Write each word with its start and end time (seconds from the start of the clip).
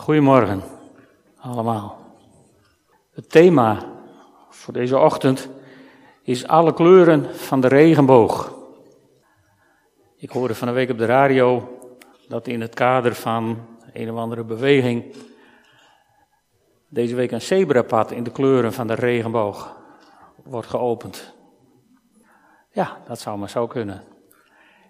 Goedemorgen 0.00 0.62
allemaal. 1.40 1.98
Het 3.12 3.30
thema 3.30 3.78
voor 4.48 4.72
deze 4.72 4.98
ochtend 4.98 5.48
is 6.22 6.46
alle 6.46 6.74
kleuren 6.74 7.34
van 7.36 7.60
de 7.60 7.68
regenboog. 7.68 8.54
Ik 10.16 10.30
hoorde 10.30 10.54
van 10.54 10.68
een 10.68 10.74
week 10.74 10.90
op 10.90 10.98
de 10.98 11.04
radio 11.04 11.78
dat 12.28 12.46
in 12.46 12.60
het 12.60 12.74
kader 12.74 13.14
van 13.14 13.66
een 13.92 14.10
of 14.10 14.16
andere 14.18 14.44
beweging 14.44 15.14
deze 16.88 17.14
week 17.14 17.30
een 17.30 17.42
zebrapad 17.42 18.10
in 18.10 18.22
de 18.22 18.32
kleuren 18.32 18.72
van 18.72 18.86
de 18.86 18.94
regenboog 18.94 19.76
wordt 20.44 20.68
geopend. 20.68 21.34
Ja, 22.70 22.98
dat 23.06 23.20
zou 23.20 23.38
maar 23.38 23.50
zo 23.50 23.66
kunnen. 23.66 24.02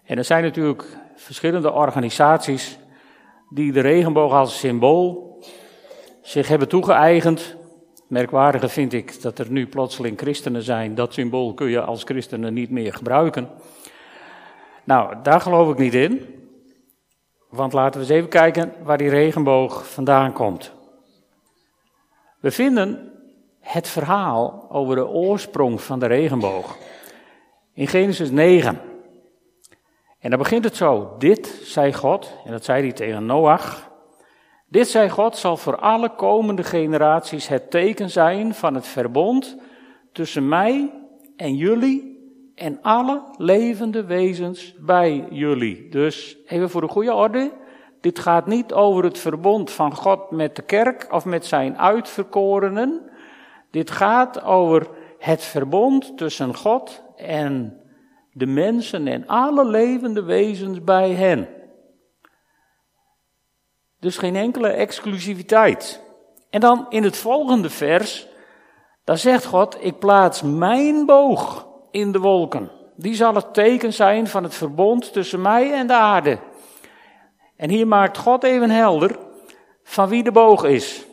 En 0.03 0.17
er 0.17 0.25
zijn 0.25 0.43
natuurlijk 0.43 0.83
verschillende 1.15 1.71
organisaties 1.71 2.79
die 3.53 3.71
de 3.71 3.79
regenboog 3.79 4.33
als 4.33 4.59
symbool 4.59 5.39
zich 6.21 6.47
hebben 6.47 6.67
toegeëigend. 6.67 7.55
Merkwaardige 8.07 8.69
vind 8.69 8.93
ik 8.93 9.21
dat 9.21 9.39
er 9.39 9.51
nu 9.51 9.67
plotseling 9.67 10.17
christenen 10.19 10.63
zijn. 10.63 10.95
Dat 10.95 11.13
symbool 11.13 11.53
kun 11.53 11.69
je 11.69 11.81
als 11.81 12.03
christenen 12.03 12.53
niet 12.53 12.69
meer 12.69 12.93
gebruiken. 12.93 13.49
Nou, 14.83 15.15
daar 15.23 15.41
geloof 15.41 15.71
ik 15.71 15.77
niet 15.77 15.93
in. 15.93 16.25
Want 17.49 17.73
laten 17.73 17.99
we 17.99 18.05
eens 18.05 18.15
even 18.15 18.29
kijken 18.29 18.73
waar 18.83 18.97
die 18.97 19.09
regenboog 19.09 19.91
vandaan 19.91 20.33
komt. 20.33 20.71
We 22.39 22.51
vinden 22.51 23.11
het 23.59 23.87
verhaal 23.87 24.67
over 24.69 24.95
de 24.95 25.07
oorsprong 25.07 25.81
van 25.81 25.99
de 25.99 26.05
regenboog 26.05 26.77
in 27.73 27.87
Genesis 27.87 28.29
9. 28.29 28.90
En 30.21 30.29
dan 30.29 30.39
begint 30.39 30.63
het 30.63 30.75
zo. 30.75 31.15
Dit, 31.17 31.59
zei 31.63 31.93
God, 31.93 32.37
en 32.45 32.51
dat 32.51 32.63
zei 32.63 32.81
hij 32.81 32.91
tegen 32.91 33.25
Noach. 33.25 33.89
Dit, 34.67 34.87
zei 34.87 35.09
God, 35.09 35.37
zal 35.37 35.57
voor 35.57 35.77
alle 35.77 36.15
komende 36.15 36.63
generaties 36.63 37.47
het 37.47 37.71
teken 37.71 38.09
zijn 38.09 38.53
van 38.53 38.73
het 38.73 38.87
verbond 38.87 39.57
tussen 40.11 40.47
mij 40.47 40.93
en 41.35 41.55
jullie 41.55 42.19
en 42.55 42.79
alle 42.81 43.21
levende 43.37 44.05
wezens 44.05 44.75
bij 44.79 45.27
jullie. 45.29 45.89
Dus 45.89 46.37
even 46.47 46.69
voor 46.69 46.81
de 46.81 46.87
goede 46.87 47.13
orde. 47.13 47.51
Dit 48.01 48.19
gaat 48.19 48.45
niet 48.45 48.73
over 48.73 49.03
het 49.03 49.17
verbond 49.17 49.71
van 49.71 49.95
God 49.95 50.31
met 50.31 50.55
de 50.55 50.61
kerk 50.61 51.07
of 51.11 51.25
met 51.25 51.45
zijn 51.45 51.77
uitverkorenen. 51.77 53.01
Dit 53.71 53.91
gaat 53.91 54.43
over 54.43 54.87
het 55.19 55.43
verbond 55.43 56.17
tussen 56.17 56.55
God 56.55 57.03
en 57.15 57.80
de 58.33 58.45
mensen 58.45 59.07
en 59.07 59.27
alle 59.27 59.65
levende 59.65 60.23
wezens 60.23 60.83
bij 60.83 61.09
hen. 61.09 61.47
Dus 63.99 64.17
geen 64.17 64.35
enkele 64.35 64.67
exclusiviteit. 64.67 66.01
En 66.49 66.59
dan 66.59 66.85
in 66.89 67.03
het 67.03 67.17
volgende 67.17 67.69
vers, 67.69 68.27
daar 69.03 69.17
zegt 69.17 69.45
God, 69.45 69.77
ik 69.79 69.99
plaats 69.99 70.41
mijn 70.41 71.05
boog 71.05 71.67
in 71.91 72.11
de 72.11 72.19
wolken. 72.19 72.71
Die 72.95 73.15
zal 73.15 73.35
het 73.35 73.53
teken 73.53 73.93
zijn 73.93 74.27
van 74.27 74.43
het 74.43 74.53
verbond 74.53 75.13
tussen 75.13 75.41
mij 75.41 75.73
en 75.73 75.87
de 75.87 75.93
aarde. 75.93 76.39
En 77.55 77.69
hier 77.69 77.87
maakt 77.87 78.17
God 78.17 78.43
even 78.43 78.69
helder 78.69 79.19
van 79.83 80.09
wie 80.09 80.23
de 80.23 80.31
boog 80.31 80.63
is. 80.63 81.05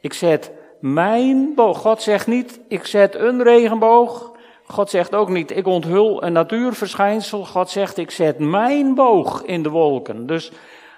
Ik 0.00 0.12
zet 0.12 0.52
mijn 0.80 1.54
boog. 1.54 1.78
God 1.78 2.02
zegt 2.02 2.26
niet, 2.26 2.60
ik 2.68 2.86
zet 2.86 3.14
een 3.14 3.42
regenboog. 3.42 4.37
God 4.68 4.90
zegt 4.90 5.14
ook 5.14 5.28
niet, 5.28 5.56
ik 5.56 5.66
onthul 5.66 6.22
een 6.22 6.32
natuurverschijnsel. 6.32 7.44
God 7.44 7.70
zegt, 7.70 7.96
ik 7.96 8.10
zet 8.10 8.38
mijn 8.38 8.94
boog 8.94 9.42
in 9.42 9.62
de 9.62 9.70
wolken. 9.70 10.26
Dus 10.26 10.52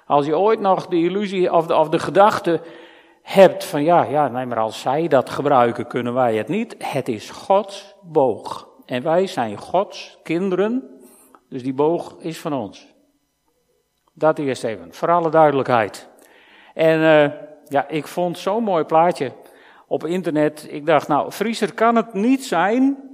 als 0.06 0.26
je 0.26 0.38
ooit 0.38 0.60
nog 0.60 0.86
de 0.86 0.96
illusie 0.96 1.52
of 1.52 1.66
de, 1.66 1.76
of 1.76 1.88
de 1.88 1.98
gedachte 1.98 2.60
hebt 3.22 3.64
van 3.64 3.84
ja, 3.84 4.02
ja, 4.02 4.28
nee, 4.28 4.46
maar 4.46 4.58
als 4.58 4.80
zij 4.80 5.08
dat 5.08 5.30
gebruiken, 5.30 5.86
kunnen 5.86 6.14
wij 6.14 6.36
het 6.36 6.48
niet. 6.48 6.74
Het 6.78 7.08
is 7.08 7.30
Gods 7.30 7.94
boog. 8.02 8.68
En 8.86 9.02
wij 9.02 9.26
zijn 9.26 9.56
Gods 9.56 10.18
kinderen, 10.22 11.00
dus 11.48 11.62
die 11.62 11.74
boog 11.74 12.14
is 12.18 12.40
van 12.40 12.52
ons. 12.52 12.86
Dat 14.12 14.38
eerst 14.38 14.64
even, 14.64 14.94
voor 14.94 15.10
alle 15.10 15.30
duidelijkheid. 15.30 16.08
En 16.74 17.00
uh, 17.00 17.32
ja, 17.68 17.88
ik 17.88 18.06
vond 18.06 18.38
zo'n 18.38 18.64
mooi 18.64 18.84
plaatje 18.84 19.32
op 19.86 20.06
internet. 20.06 20.66
Ik 20.70 20.86
dacht, 20.86 21.08
nou, 21.08 21.30
Frieser 21.30 21.74
kan 21.74 21.96
het 21.96 22.14
niet 22.14 22.44
zijn 22.44 23.09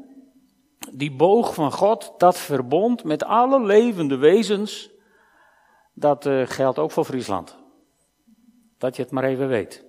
die 0.93 1.13
boog 1.13 1.55
van 1.55 1.73
God, 1.73 2.15
dat 2.19 2.39
verbond 2.39 3.05
met 3.05 3.25
alle 3.25 3.65
levende 3.65 4.17
wezens, 4.17 4.91
dat 5.95 6.27
uh, 6.27 6.47
geldt 6.47 6.79
ook 6.79 6.91
voor 6.91 7.05
Friesland. 7.05 7.57
Dat 8.79 8.97
je 8.97 9.03
het 9.03 9.11
maar 9.11 9.25
even 9.25 9.49
weet. 9.49 9.85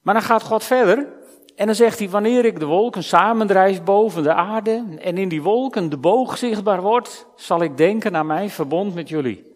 Maar 0.00 0.14
dan 0.14 0.22
gaat 0.22 0.42
God 0.42 0.64
verder 0.64 1.12
en 1.56 1.66
dan 1.66 1.74
zegt 1.74 1.98
hij, 1.98 2.08
wanneer 2.08 2.44
ik 2.44 2.58
de 2.58 2.66
wolken 2.66 3.02
samendrijf 3.02 3.82
boven 3.82 4.22
de 4.22 4.34
aarde 4.34 4.96
en 4.98 5.18
in 5.18 5.28
die 5.28 5.42
wolken 5.42 5.90
de 5.90 5.98
boog 5.98 6.38
zichtbaar 6.38 6.80
wordt, 6.80 7.26
zal 7.36 7.62
ik 7.62 7.76
denken 7.76 8.16
aan 8.16 8.26
mijn 8.26 8.50
verbond 8.50 8.94
met 8.94 9.08
jullie. 9.08 9.52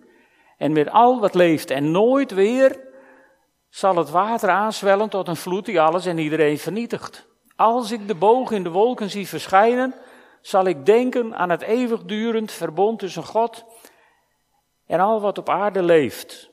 En 0.56 0.72
met 0.72 0.90
al 0.90 1.20
wat 1.20 1.34
leeft 1.34 1.70
en 1.70 1.90
nooit 1.90 2.30
weer 2.30 2.86
zal 3.68 3.96
het 3.96 4.10
water 4.10 4.48
aanzwellen 4.48 5.08
tot 5.08 5.28
een 5.28 5.36
vloed 5.36 5.64
die 5.64 5.80
alles 5.80 6.06
en 6.06 6.18
iedereen 6.18 6.58
vernietigt. 6.58 7.27
Als 7.58 7.90
ik 7.90 8.08
de 8.08 8.14
boog 8.14 8.50
in 8.50 8.62
de 8.62 8.70
wolken 8.70 9.10
zie 9.10 9.28
verschijnen, 9.28 9.94
zal 10.40 10.64
ik 10.64 10.86
denken 10.86 11.36
aan 11.36 11.50
het 11.50 11.62
eeuwigdurend 11.62 12.52
verbond 12.52 12.98
tussen 12.98 13.24
God 13.24 13.64
en 14.86 15.00
al 15.00 15.20
wat 15.20 15.38
op 15.38 15.48
aarde 15.48 15.82
leeft. 15.82 16.48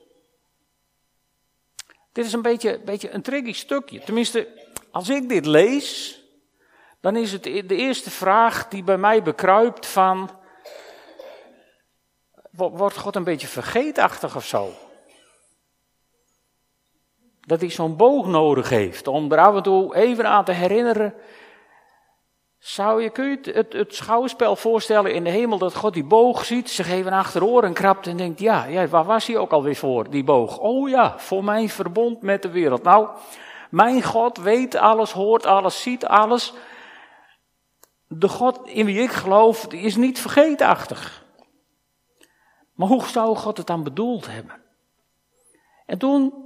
Dit 2.12 2.24
is 2.24 2.32
een 2.32 2.42
beetje, 2.42 3.12
een 3.12 3.22
tricky 3.22 3.52
stukje. 3.52 4.00
Tenminste, 4.00 4.48
als 4.90 5.08
ik 5.08 5.28
dit 5.28 5.46
lees, 5.46 6.20
dan 7.00 7.16
is 7.16 7.32
het 7.32 7.42
de 7.42 7.76
eerste 7.76 8.10
vraag 8.10 8.68
die 8.68 8.84
bij 8.84 8.98
mij 8.98 9.22
bekruipt 9.22 9.86
van, 9.86 10.30
wordt 12.50 12.96
God 12.96 13.16
een 13.16 13.24
beetje 13.24 13.46
vergeetachtig 13.46 14.36
of 14.36 14.46
zo? 14.46 14.72
Dat 17.46 17.60
hij 17.60 17.70
zo'n 17.70 17.96
boog 17.96 18.26
nodig 18.26 18.68
heeft 18.68 19.06
om 19.06 19.32
er 19.32 19.38
af 19.38 19.54
en 19.54 19.62
toe 19.62 19.96
even 19.96 20.26
aan 20.26 20.44
te 20.44 20.52
herinneren. 20.52 21.14
Zou 22.58 23.02
je, 23.02 23.10
kun 23.10 23.24
je 23.24 23.52
het, 23.52 23.72
het, 23.72 23.94
schouwspel 23.94 24.56
voorstellen 24.56 25.14
in 25.14 25.24
de 25.24 25.30
hemel 25.30 25.58
dat 25.58 25.74
God 25.74 25.94
die 25.94 26.04
boog 26.04 26.44
ziet, 26.44 26.70
zich 26.70 26.88
even 26.88 27.12
achteroren 27.12 27.72
krabt 27.72 28.06
en 28.06 28.16
denkt, 28.16 28.40
ja, 28.40 28.64
ja, 28.64 28.86
waar 28.86 29.04
was 29.04 29.26
hij 29.26 29.36
ook 29.36 29.52
alweer 29.52 29.76
voor, 29.76 30.10
die 30.10 30.24
boog? 30.24 30.58
Oh 30.58 30.88
ja, 30.88 31.18
voor 31.18 31.44
mijn 31.44 31.68
verbond 31.68 32.22
met 32.22 32.42
de 32.42 32.50
wereld. 32.50 32.82
Nou, 32.82 33.08
mijn 33.70 34.02
God 34.02 34.38
weet 34.38 34.74
alles, 34.74 35.12
hoort 35.12 35.46
alles, 35.46 35.82
ziet 35.82 36.06
alles. 36.06 36.52
De 38.08 38.28
God 38.28 38.60
in 38.64 38.86
wie 38.86 39.02
ik 39.02 39.10
geloof, 39.10 39.66
die 39.66 39.80
is 39.80 39.96
niet 39.96 40.20
vergeetachtig. 40.20 41.24
Maar 42.72 42.88
hoe 42.88 43.04
zou 43.04 43.36
God 43.36 43.56
het 43.56 43.66
dan 43.66 43.82
bedoeld 43.82 44.26
hebben? 44.26 44.54
En 45.86 45.98
toen 45.98 46.45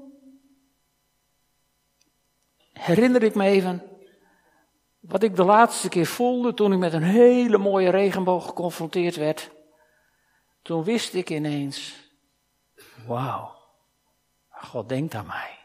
herinner 2.81 3.23
ik 3.23 3.35
me 3.35 3.45
even 3.45 3.83
wat 5.01 5.23
ik 5.23 5.37
de 5.37 5.45
laatste 5.45 5.89
keer 5.89 6.07
voelde 6.07 6.55
toen 6.55 6.73
ik 6.73 6.79
met 6.79 6.93
een 6.93 7.03
hele 7.03 7.59
mooie 7.59 7.91
regenboog 7.91 8.47
geconfronteerd 8.47 9.17
werd. 9.17 9.51
Toen 10.63 10.85
wist 10.85 11.15
ik 11.15 11.31
ineens, 11.31 12.11
wauw, 13.07 13.57
God 14.51 14.89
denkt 14.89 15.15
aan 15.15 15.27
mij. 15.27 15.59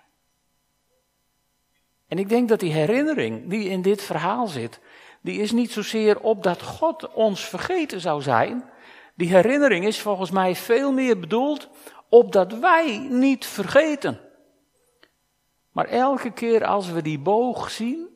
En 2.07 2.19
ik 2.19 2.29
denk 2.29 2.49
dat 2.49 2.59
die 2.59 2.71
herinnering 2.71 3.49
die 3.49 3.69
in 3.69 3.81
dit 3.81 4.01
verhaal 4.01 4.47
zit, 4.47 4.79
die 5.21 5.41
is 5.41 5.51
niet 5.51 5.71
zozeer 5.71 6.19
op 6.19 6.43
dat 6.43 6.61
God 6.61 7.13
ons 7.13 7.45
vergeten 7.45 7.99
zou 7.99 8.21
zijn. 8.21 8.69
Die 9.15 9.29
herinnering 9.29 9.85
is 9.85 10.01
volgens 10.01 10.31
mij 10.31 10.55
veel 10.55 10.91
meer 10.91 11.19
bedoeld 11.19 11.69
op 12.09 12.31
dat 12.31 12.53
wij 12.53 12.97
niet 13.09 13.45
vergeten. 13.45 14.24
Maar 15.75 15.85
elke 15.85 16.31
keer 16.31 16.65
als 16.65 16.89
we 16.89 17.01
die 17.01 17.19
boog 17.19 17.71
zien, 17.71 18.07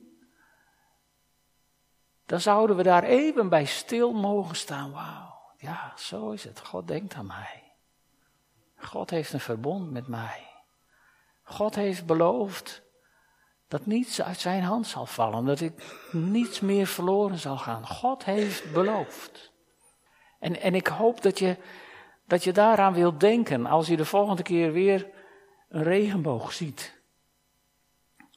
dan 2.25 2.39
zouden 2.39 2.75
we 2.75 2.83
daar 2.83 3.03
even 3.03 3.49
bij 3.49 3.65
stil 3.65 4.13
mogen 4.13 4.55
staan. 4.55 4.91
Wauw, 4.91 5.33
ja, 5.57 5.93
zo 5.97 6.31
is 6.31 6.43
het. 6.43 6.59
God 6.59 6.87
denkt 6.87 7.13
aan 7.13 7.25
mij. 7.25 7.73
God 8.75 9.09
heeft 9.09 9.33
een 9.33 9.39
verbond 9.39 9.91
met 9.91 10.07
mij. 10.07 10.47
God 11.43 11.75
heeft 11.75 12.05
beloofd 12.05 12.81
dat 13.67 13.85
niets 13.85 14.21
uit 14.21 14.39
zijn 14.39 14.63
hand 14.63 14.87
zal 14.87 15.05
vallen, 15.05 15.45
dat 15.45 15.59
ik 15.59 16.07
niets 16.11 16.59
meer 16.59 16.87
verloren 16.87 17.37
zal 17.37 17.57
gaan. 17.57 17.87
God 17.87 18.25
heeft 18.25 18.73
beloofd. 18.73 19.51
En, 20.39 20.61
en 20.61 20.75
ik 20.75 20.87
hoop 20.87 21.21
dat 21.21 21.39
je, 21.39 21.57
dat 22.25 22.43
je 22.43 22.51
daaraan 22.51 22.93
wilt 22.93 23.19
denken 23.19 23.65
als 23.65 23.87
je 23.87 23.97
de 23.97 24.05
volgende 24.05 24.43
keer 24.43 24.71
weer 24.71 25.09
een 25.69 25.83
regenboog 25.83 26.53
ziet 26.53 26.97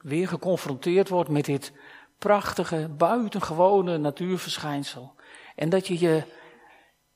weer 0.03 0.29
geconfronteerd 0.29 1.09
wordt 1.09 1.31
met 1.31 1.45
dit 1.45 1.73
prachtige, 2.19 2.89
buitengewone 2.97 3.99
natuurverschijnsel. 3.99 5.15
En 5.57 5.69
dat 5.69 5.87
je 5.87 5.99
je 5.99 6.23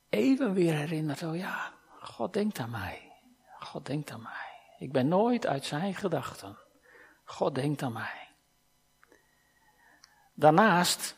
even 0.08 0.52
weer 0.52 0.74
herinnert, 0.74 1.22
oh 1.22 1.36
ja, 1.36 1.72
God 2.00 2.32
denkt 2.32 2.58
aan 2.58 2.70
mij. 2.70 3.12
God 3.58 3.86
denkt 3.86 4.10
aan 4.10 4.22
mij. 4.22 4.76
Ik 4.78 4.92
ben 4.92 5.08
nooit 5.08 5.46
uit 5.46 5.64
zijn 5.64 5.94
gedachten. 5.94 6.58
God 7.24 7.54
denkt 7.54 7.82
aan 7.82 7.92
mij. 7.92 8.28
Daarnaast 10.34 11.16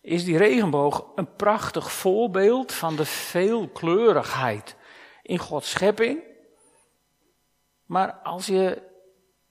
is 0.00 0.24
die 0.24 0.36
regenboog 0.36 1.06
een 1.14 1.34
prachtig 1.36 1.92
voorbeeld 1.92 2.72
van 2.72 2.96
de 2.96 3.04
veelkleurigheid 3.04 4.76
in 5.22 5.38
Gods 5.38 5.70
schepping. 5.70 6.22
Maar 7.84 8.12
als 8.12 8.46
je 8.46 8.82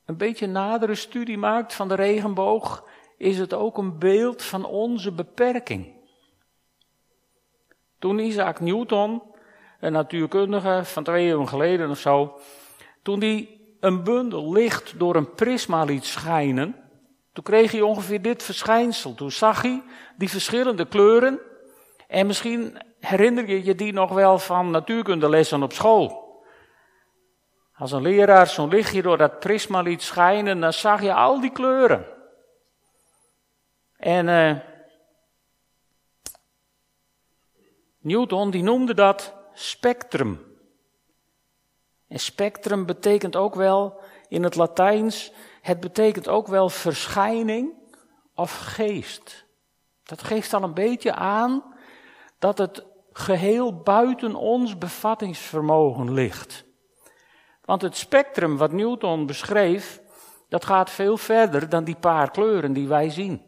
een 0.05 0.17
beetje 0.17 0.47
nadere 0.47 0.95
studie 0.95 1.37
maakt 1.37 1.73
van 1.73 1.87
de 1.87 1.95
regenboog, 1.95 2.87
is 3.17 3.37
het 3.37 3.53
ook 3.53 3.77
een 3.77 3.99
beeld 3.99 4.43
van 4.43 4.65
onze 4.65 5.11
beperking. 5.11 5.93
Toen 7.99 8.19
Isaac 8.19 8.59
Newton, 8.59 9.21
een 9.79 9.91
natuurkundige 9.91 10.81
van 10.83 11.03
twee 11.03 11.25
eeuwen 11.27 11.47
geleden 11.47 11.89
of 11.89 11.99
zo, 11.99 12.39
toen 13.01 13.19
hij 13.19 13.59
een 13.79 14.03
bundel 14.03 14.51
licht 14.51 14.99
door 14.99 15.15
een 15.15 15.33
prisma 15.33 15.83
liet 15.83 16.05
schijnen, 16.05 16.75
toen 17.33 17.43
kreeg 17.43 17.71
hij 17.71 17.81
ongeveer 17.81 18.21
dit 18.21 18.43
verschijnsel. 18.43 19.13
Toen 19.13 19.31
zag 19.31 19.61
hij 19.61 19.83
die 20.17 20.29
verschillende 20.29 20.87
kleuren. 20.87 21.39
En 22.07 22.27
misschien 22.27 22.77
herinner 22.99 23.49
je 23.49 23.63
je 23.63 23.75
die 23.75 23.93
nog 23.93 24.11
wel 24.11 24.39
van 24.39 24.71
natuurkundelessen 24.71 25.63
op 25.63 25.73
school. 25.73 26.24
Als 27.77 27.91
een 27.91 28.01
leraar 28.01 28.47
zo'n 28.47 28.69
lichtje 28.69 29.01
door 29.01 29.17
dat 29.17 29.39
prisma 29.39 29.81
liet 29.81 30.01
schijnen, 30.01 30.59
dan 30.59 30.73
zag 30.73 31.01
je 31.01 31.13
al 31.13 31.39
die 31.39 31.51
kleuren. 31.51 32.05
En 33.97 34.27
uh, 34.27 34.55
Newton 37.97 38.51
die 38.51 38.63
noemde 38.63 38.93
dat 38.93 39.33
spectrum. 39.53 40.57
En 42.07 42.19
spectrum 42.19 42.85
betekent 42.85 43.35
ook 43.35 43.55
wel 43.55 44.01
in 44.27 44.43
het 44.43 44.55
Latijns, 44.55 45.31
het 45.61 45.79
betekent 45.79 46.27
ook 46.27 46.47
wel 46.47 46.69
verschijning 46.69 47.73
of 48.33 48.57
geest. 48.57 49.45
Dat 50.03 50.23
geeft 50.23 50.53
al 50.53 50.63
een 50.63 50.73
beetje 50.73 51.13
aan 51.13 51.63
dat 52.39 52.57
het 52.57 52.85
geheel 53.11 53.81
buiten 53.81 54.35
ons 54.35 54.77
bevattingsvermogen 54.77 56.13
ligt. 56.13 56.65
Want 57.65 57.81
het 57.81 57.97
spectrum 57.97 58.57
wat 58.57 58.71
Newton 58.71 59.25
beschreef, 59.25 60.01
dat 60.49 60.65
gaat 60.65 60.89
veel 60.89 61.17
verder 61.17 61.69
dan 61.69 61.83
die 61.83 61.95
paar 61.95 62.31
kleuren 62.31 62.73
die 62.73 62.87
wij 62.87 63.09
zien. 63.09 63.41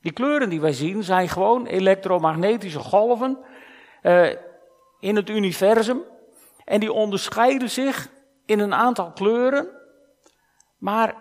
Die 0.00 0.12
kleuren 0.12 0.48
die 0.48 0.60
wij 0.60 0.72
zien 0.72 1.02
zijn 1.02 1.28
gewoon 1.28 1.66
elektromagnetische 1.66 2.78
golven 2.78 3.38
uh, 4.02 4.30
in 5.00 5.16
het 5.16 5.28
universum. 5.28 6.02
En 6.64 6.80
die 6.80 6.92
onderscheiden 6.92 7.70
zich 7.70 8.08
in 8.46 8.58
een 8.58 8.74
aantal 8.74 9.12
kleuren. 9.12 9.68
Maar 10.78 11.14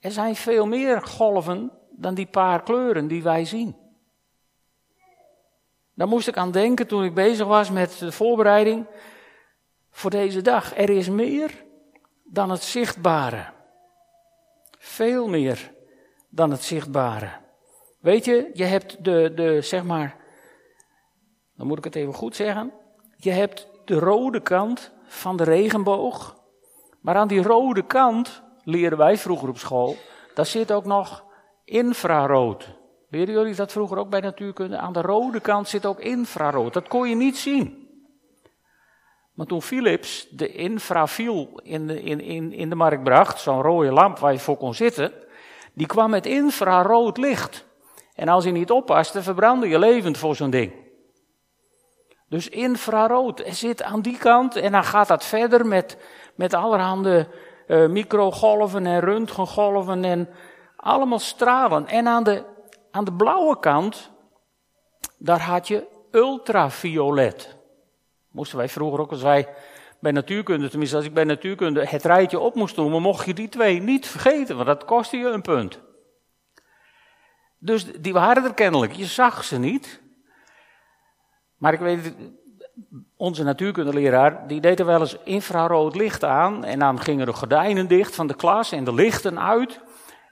er 0.00 0.10
zijn 0.10 0.36
veel 0.36 0.66
meer 0.66 1.02
golven 1.02 1.70
dan 1.90 2.14
die 2.14 2.26
paar 2.26 2.62
kleuren 2.62 3.06
die 3.06 3.22
wij 3.22 3.44
zien. 3.44 3.76
Daar 5.94 6.08
moest 6.08 6.28
ik 6.28 6.36
aan 6.36 6.50
denken 6.50 6.86
toen 6.86 7.04
ik 7.04 7.14
bezig 7.14 7.46
was 7.46 7.70
met 7.70 7.98
de 7.98 8.12
voorbereiding 8.12 8.86
voor 9.94 10.10
deze 10.10 10.42
dag. 10.42 10.76
Er 10.76 10.90
is 10.90 11.08
meer 11.08 11.64
dan 12.24 12.50
het 12.50 12.62
zichtbare. 12.62 13.46
Veel 14.78 15.28
meer 15.28 15.72
dan 16.28 16.50
het 16.50 16.62
zichtbare. 16.62 17.28
Weet 18.00 18.24
je, 18.24 18.50
je 18.52 18.64
hebt 18.64 19.04
de, 19.04 19.32
de, 19.34 19.60
zeg 19.60 19.84
maar, 19.84 20.16
dan 21.56 21.66
moet 21.66 21.78
ik 21.78 21.84
het 21.84 21.94
even 21.94 22.14
goed 22.14 22.36
zeggen. 22.36 22.72
Je 23.16 23.30
hebt 23.30 23.68
de 23.84 23.98
rode 23.98 24.40
kant 24.40 24.92
van 25.04 25.36
de 25.36 25.44
regenboog. 25.44 26.36
Maar 27.00 27.16
aan 27.16 27.28
die 27.28 27.42
rode 27.42 27.86
kant, 27.86 28.42
leren 28.64 28.98
wij 28.98 29.16
vroeger 29.16 29.48
op 29.48 29.58
school, 29.58 29.96
daar 30.34 30.46
zit 30.46 30.72
ook 30.72 30.84
nog 30.84 31.24
infrarood. 31.64 32.78
Leren 33.08 33.34
jullie 33.34 33.54
dat 33.54 33.72
vroeger 33.72 33.98
ook 33.98 34.10
bij 34.10 34.20
natuurkunde? 34.20 34.78
Aan 34.78 34.92
de 34.92 35.00
rode 35.00 35.40
kant 35.40 35.68
zit 35.68 35.86
ook 35.86 36.00
infrarood. 36.00 36.72
Dat 36.72 36.88
kon 36.88 37.08
je 37.08 37.14
niet 37.14 37.36
zien. 37.36 37.83
Maar 39.34 39.46
toen 39.46 39.62
Philips 39.62 40.28
de 40.30 40.52
infrafiel 40.52 41.60
in 41.62 41.86
de, 41.86 42.02
in, 42.02 42.20
in, 42.20 42.52
in 42.52 42.68
de 42.68 42.74
markt 42.74 43.02
bracht, 43.02 43.40
zo'n 43.40 43.62
rode 43.62 43.92
lamp 43.92 44.18
waar 44.18 44.32
je 44.32 44.38
voor 44.38 44.56
kon 44.56 44.74
zitten, 44.74 45.12
die 45.72 45.86
kwam 45.86 46.10
met 46.10 46.26
infrarood 46.26 47.16
licht. 47.16 47.64
En 48.14 48.28
als 48.28 48.44
je 48.44 48.50
niet 48.50 48.70
oppaste, 48.70 49.22
verbrandde 49.22 49.68
je 49.68 49.78
levend 49.78 50.18
voor 50.18 50.36
zo'n 50.36 50.50
ding. 50.50 50.72
Dus 52.28 52.48
infrarood 52.48 53.40
er 53.40 53.54
zit 53.54 53.82
aan 53.82 54.00
die 54.00 54.18
kant 54.18 54.56
en 54.56 54.72
dan 54.72 54.84
gaat 54.84 55.08
dat 55.08 55.24
verder 55.24 55.66
met, 55.66 55.96
met 56.34 56.54
allerhande 56.54 57.28
uh, 57.66 57.86
microgolven 57.86 58.86
en 58.86 59.00
röntgengolven 59.00 60.04
en 60.04 60.28
allemaal 60.76 61.18
stralen. 61.18 61.86
En 61.86 62.06
aan 62.06 62.24
de, 62.24 62.44
aan 62.90 63.04
de 63.04 63.12
blauwe 63.12 63.58
kant, 63.58 64.10
daar 65.18 65.40
had 65.40 65.68
je 65.68 65.86
ultraviolet. 66.10 67.56
Moesten 68.34 68.58
wij 68.58 68.68
vroeger 68.68 69.00
ook, 69.00 69.10
als 69.10 69.22
wij 69.22 69.48
bij 69.98 70.12
natuurkunde, 70.12 70.68
tenminste 70.68 70.96
als 70.96 71.04
ik 71.04 71.14
bij 71.14 71.24
natuurkunde 71.24 71.86
het 71.86 72.04
rijtje 72.04 72.38
op 72.38 72.54
moest 72.54 72.76
noemen, 72.76 73.02
mocht 73.02 73.26
je 73.26 73.34
die 73.34 73.48
twee 73.48 73.80
niet 73.80 74.06
vergeten, 74.06 74.54
want 74.54 74.66
dat 74.66 74.84
kostte 74.84 75.16
je 75.16 75.26
een 75.26 75.42
punt. 75.42 75.80
Dus 77.58 77.92
die 78.00 78.12
waren 78.12 78.44
er 78.44 78.54
kennelijk, 78.54 78.92
je 78.92 79.04
zag 79.04 79.44
ze 79.44 79.58
niet. 79.58 80.00
Maar 81.56 81.72
ik 81.72 81.80
weet, 81.80 82.14
onze 83.16 83.44
natuurkundeleraar, 83.44 84.46
die 84.46 84.60
deed 84.60 84.80
er 84.80 84.86
wel 84.86 85.00
eens 85.00 85.16
infrarood 85.24 85.96
licht 85.96 86.24
aan. 86.24 86.64
En 86.64 86.78
dan 86.78 87.00
gingen 87.00 87.26
de 87.26 87.32
gordijnen 87.32 87.88
dicht 87.88 88.14
van 88.14 88.26
de 88.26 88.34
klas 88.34 88.72
en 88.72 88.84
de 88.84 88.94
lichten 88.94 89.40
uit. 89.40 89.80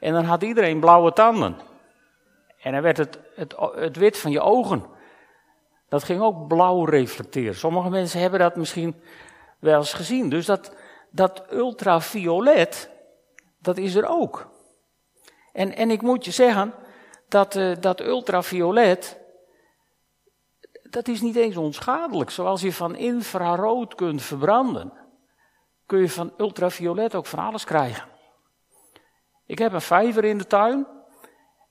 En 0.01 0.13
dan 0.13 0.25
had 0.25 0.43
iedereen 0.43 0.81
blauwe 0.81 1.13
tanden. 1.13 1.57
En 2.61 2.73
dan 2.73 2.83
werd 2.83 2.97
het, 2.97 3.19
het, 3.35 3.55
het 3.75 3.97
wit 3.97 4.19
van 4.19 4.31
je 4.31 4.41
ogen, 4.41 4.85
dat 5.93 6.05
ging 6.05 6.21
ook 6.21 6.49
blauw 6.49 6.85
reflecteren. 6.85 7.55
Sommige 7.55 7.89
mensen 7.89 8.21
hebben 8.21 8.41
dat 8.41 8.57
misschien 8.57 9.03
wel 9.59 9.79
eens 9.79 9.93
gezien. 9.93 10.29
Dus 10.29 10.47
dat, 10.47 10.75
dat 11.11 11.45
ultraviolet, 11.51 12.91
dat 13.59 13.77
is 13.77 13.95
er 13.95 14.07
ook. 14.07 14.51
En, 15.53 15.77
en 15.77 15.91
ik 15.91 16.03
moet 16.03 16.25
je 16.25 16.31
zeggen, 16.31 16.75
dat, 17.29 17.55
uh, 17.57 17.77
dat 17.81 18.01
ultraviolet, 18.01 19.21
dat 20.83 21.09
is 21.09 21.21
niet 21.21 21.37
eens 21.37 21.57
onschadelijk. 21.57 22.31
Zoals 22.31 22.61
je 22.61 22.73
van 22.73 22.97
infrarood 22.97 23.95
kunt 23.95 24.23
verbranden, 24.23 24.93
kun 25.87 25.99
je 25.99 26.09
van 26.09 26.33
ultraviolet 26.39 27.15
ook 27.15 27.27
van 27.27 27.39
alles 27.39 27.65
krijgen. 27.65 28.09
Ik 29.47 29.59
heb 29.59 29.73
een 29.73 29.81
vijver 29.81 30.25
in 30.25 30.39
de 30.39 30.47
tuin 30.47 30.87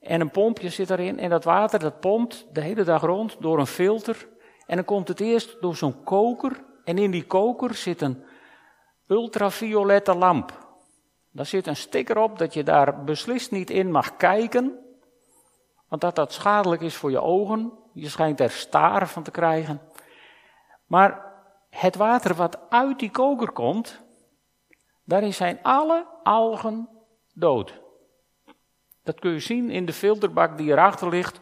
en 0.02 0.22
een 0.22 0.32
pompje 0.32 0.70
zit 0.70 0.90
erin 0.90 1.20
en 1.20 1.30
dat 1.30 1.44
water 1.44 1.80
dat 1.80 2.00
pompt 2.00 2.48
de 2.52 2.62
hele 2.62 2.84
dag 2.84 3.02
rond 3.02 3.38
door 3.40 3.60
een 3.60 3.68
filter. 3.68 4.30
En 4.66 4.76
dan 4.76 4.86
komt 4.86 5.08
het 5.08 5.20
eerst 5.20 5.62
door 5.62 5.76
zo'n 5.76 6.04
koker 6.04 6.64
en 6.84 6.98
in 6.98 7.12
die 7.12 7.26
koker 7.26 7.74
zit 7.74 8.02
een 8.02 8.24
ultraviolette 9.08 10.16
lamp. 10.16 10.70
Daar 11.32 11.46
zit 11.46 11.68
een 11.68 11.76
sticker 11.76 12.18
op 12.18 12.38
dat 12.38 12.54
je 12.54 12.64
daar 12.64 13.04
beslist 13.04 13.52
niet 13.52 13.70
in 13.70 13.92
mag 13.92 14.16
kijken, 14.16 14.80
want 15.88 16.02
dat 16.02 16.16
dat 16.16 16.34
schadelijk 16.34 16.82
is 16.82 16.96
voor 16.96 17.12
je 17.12 17.22
ogen. 17.22 17.74
Je 17.94 18.10
schijnt 18.10 18.40
er 18.40 18.50
staren 18.50 19.08
van 19.08 19.24
te 19.24 19.32
krijgen. 19.32 19.82
Maar 20.86 21.34
het 21.70 21.96
water 21.96 22.36
wat 22.36 22.60
uit 22.70 23.00
die 23.00 23.12
koker 23.12 23.52
komt, 23.52 24.02
daarin 25.04 25.34
zijn 25.34 25.60
alle 25.62 26.08
algen 26.24 26.90
dood. 27.34 27.82
Dat 29.04 29.20
kun 29.20 29.32
je 29.32 29.40
zien 29.40 29.70
in 29.70 29.86
de 29.86 29.94
filterbak 29.94 30.58
die 30.58 30.72
erachter 30.72 31.10
ligt. 31.10 31.40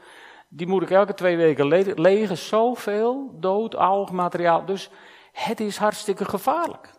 Die 0.47 0.67
moet 0.67 0.81
ik 0.81 0.89
elke 0.89 1.13
twee 1.13 1.37
weken 1.37 1.67
le 1.67 1.93
legen. 1.95 2.37
Zoveel 2.37 3.35
dood 3.39 3.75
algenmateriaal. 3.75 4.65
Dus 4.65 4.89
het 5.31 5.59
is 5.59 5.77
hartstikke 5.77 6.25
gevaarlijk. 6.25 6.89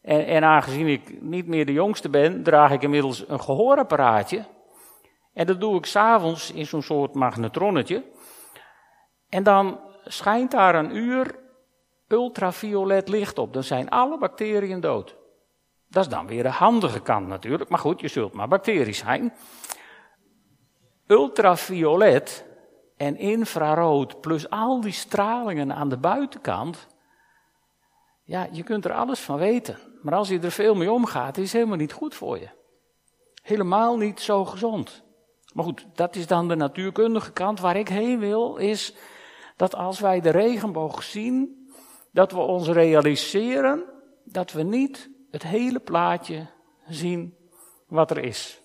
En, 0.00 0.26
en, 0.26 0.44
aangezien 0.44 0.86
ik 0.86 1.22
niet 1.22 1.46
meer 1.46 1.66
de 1.66 1.72
jongste 1.72 2.08
ben, 2.08 2.42
draag 2.42 2.70
ik 2.70 2.82
inmiddels 2.82 3.28
een 3.28 3.40
gehoorapparaatje. 3.40 4.44
En 5.32 5.46
dat 5.46 5.60
doe 5.60 5.76
ik 5.76 5.86
s'avonds 5.86 6.52
in 6.52 6.66
zo'n 6.66 6.82
soort 6.82 7.14
magnetronnetje. 7.14 8.04
En 9.28 9.42
dan 9.42 9.80
schijnt 10.04 10.50
daar 10.50 10.74
een 10.74 10.96
uur 10.96 11.38
ultraviolet 12.08 13.08
licht 13.08 13.38
op. 13.38 13.52
Dan 13.52 13.62
zijn 13.62 13.88
alle 13.88 14.18
bacteriën 14.18 14.80
dood. 14.80 15.16
Dat 15.94 16.04
is 16.04 16.10
dan 16.10 16.26
weer 16.26 16.42
de 16.42 16.48
handige 16.48 17.00
kant 17.00 17.26
natuurlijk. 17.26 17.70
Maar 17.70 17.78
goed, 17.78 18.00
je 18.00 18.08
zult 18.08 18.32
maar 18.32 18.48
bacteriën 18.48 18.94
zijn. 18.94 19.32
Ultraviolet 21.06 22.46
en 22.96 23.16
infrarood 23.16 24.20
plus 24.20 24.50
al 24.50 24.80
die 24.80 24.92
stralingen 24.92 25.72
aan 25.72 25.88
de 25.88 25.96
buitenkant. 25.96 26.86
Ja, 28.24 28.48
je 28.52 28.62
kunt 28.62 28.84
er 28.84 28.92
alles 28.92 29.20
van 29.20 29.38
weten. 29.38 29.78
Maar 30.02 30.14
als 30.14 30.28
je 30.28 30.40
er 30.40 30.50
veel 30.50 30.74
mee 30.74 30.92
omgaat, 30.92 31.36
is 31.36 31.42
het 31.42 31.52
helemaal 31.52 31.76
niet 31.76 31.92
goed 31.92 32.14
voor 32.14 32.38
je. 32.38 32.48
Helemaal 33.42 33.96
niet 33.96 34.20
zo 34.20 34.44
gezond. 34.44 35.02
Maar 35.52 35.64
goed, 35.64 35.86
dat 35.94 36.16
is 36.16 36.26
dan 36.26 36.48
de 36.48 36.56
natuurkundige 36.56 37.32
kant. 37.32 37.60
Waar 37.60 37.76
ik 37.76 37.88
heen 37.88 38.18
wil, 38.18 38.56
is 38.56 38.94
dat 39.56 39.74
als 39.74 40.00
wij 40.00 40.20
de 40.20 40.30
regenboog 40.30 41.02
zien, 41.02 41.68
dat 42.12 42.32
we 42.32 42.38
ons 42.38 42.68
realiseren 42.68 43.84
dat 44.24 44.52
we 44.52 44.62
niet 44.62 45.13
het 45.34 45.42
hele 45.42 45.80
plaatje 45.80 46.46
zien 46.88 47.36
wat 47.86 48.10
er 48.10 48.18
is. 48.18 48.60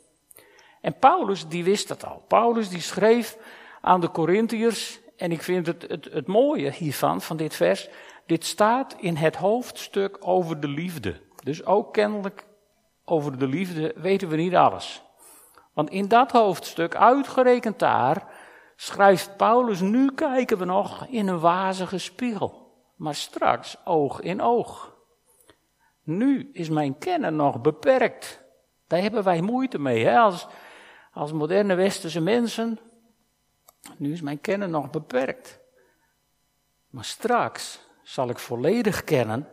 En 0.81 0.99
Paulus, 0.99 1.47
die 1.47 1.63
wist 1.63 1.87
dat 1.87 2.05
al. 2.05 2.23
Paulus, 2.27 2.69
die 2.69 2.81
schreef 2.81 3.37
aan 3.81 4.01
de 4.01 4.11
Corinthiërs, 4.11 4.99
en 5.17 5.31
ik 5.31 5.41
vind 5.41 5.67
het, 5.67 5.85
het, 5.87 6.05
het 6.11 6.27
mooie 6.27 6.71
hiervan, 6.71 7.21
van 7.21 7.37
dit 7.37 7.55
vers, 7.55 7.89
dit 8.25 8.45
staat 8.45 8.95
in 8.99 9.15
het 9.15 9.35
hoofdstuk 9.35 10.17
over 10.19 10.59
de 10.59 10.67
liefde. 10.67 11.21
Dus 11.43 11.65
ook 11.65 11.93
kennelijk 11.93 12.45
over 13.05 13.37
de 13.37 13.47
liefde 13.47 13.93
weten 13.95 14.29
we 14.29 14.35
niet 14.35 14.55
alles. 14.55 15.03
Want 15.73 15.89
in 15.89 16.07
dat 16.07 16.31
hoofdstuk, 16.31 16.95
uitgerekend 16.95 17.79
daar, 17.79 18.27
schrijft 18.75 19.37
Paulus, 19.37 19.81
nu 19.81 20.11
kijken 20.13 20.57
we 20.57 20.65
nog 20.65 21.05
in 21.05 21.27
een 21.27 21.39
wazige 21.39 21.97
spiegel, 21.97 22.73
maar 22.95 23.15
straks 23.15 23.77
oog 23.85 24.21
in 24.21 24.41
oog. 24.41 24.88
Nu 26.09 26.49
is 26.53 26.69
mijn 26.69 26.97
kennen 26.97 27.35
nog 27.35 27.61
beperkt. 27.61 28.41
Daar 28.87 29.01
hebben 29.01 29.23
wij 29.23 29.41
moeite 29.41 29.79
mee, 29.79 30.05
hè? 30.05 30.17
Als, 30.17 30.47
als 31.13 31.31
moderne 31.31 31.75
westerse 31.75 32.21
mensen. 32.21 32.79
Nu 33.97 34.11
is 34.11 34.21
mijn 34.21 34.41
kennen 34.41 34.69
nog 34.69 34.89
beperkt. 34.89 35.59
Maar 36.89 37.03
straks 37.03 37.79
zal 38.03 38.29
ik 38.29 38.39
volledig 38.39 39.03
kennen 39.03 39.47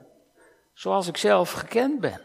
zoals 0.73 1.07
ik 1.07 1.17
zelf 1.17 1.53
gekend 1.53 2.01
ben. 2.01 2.21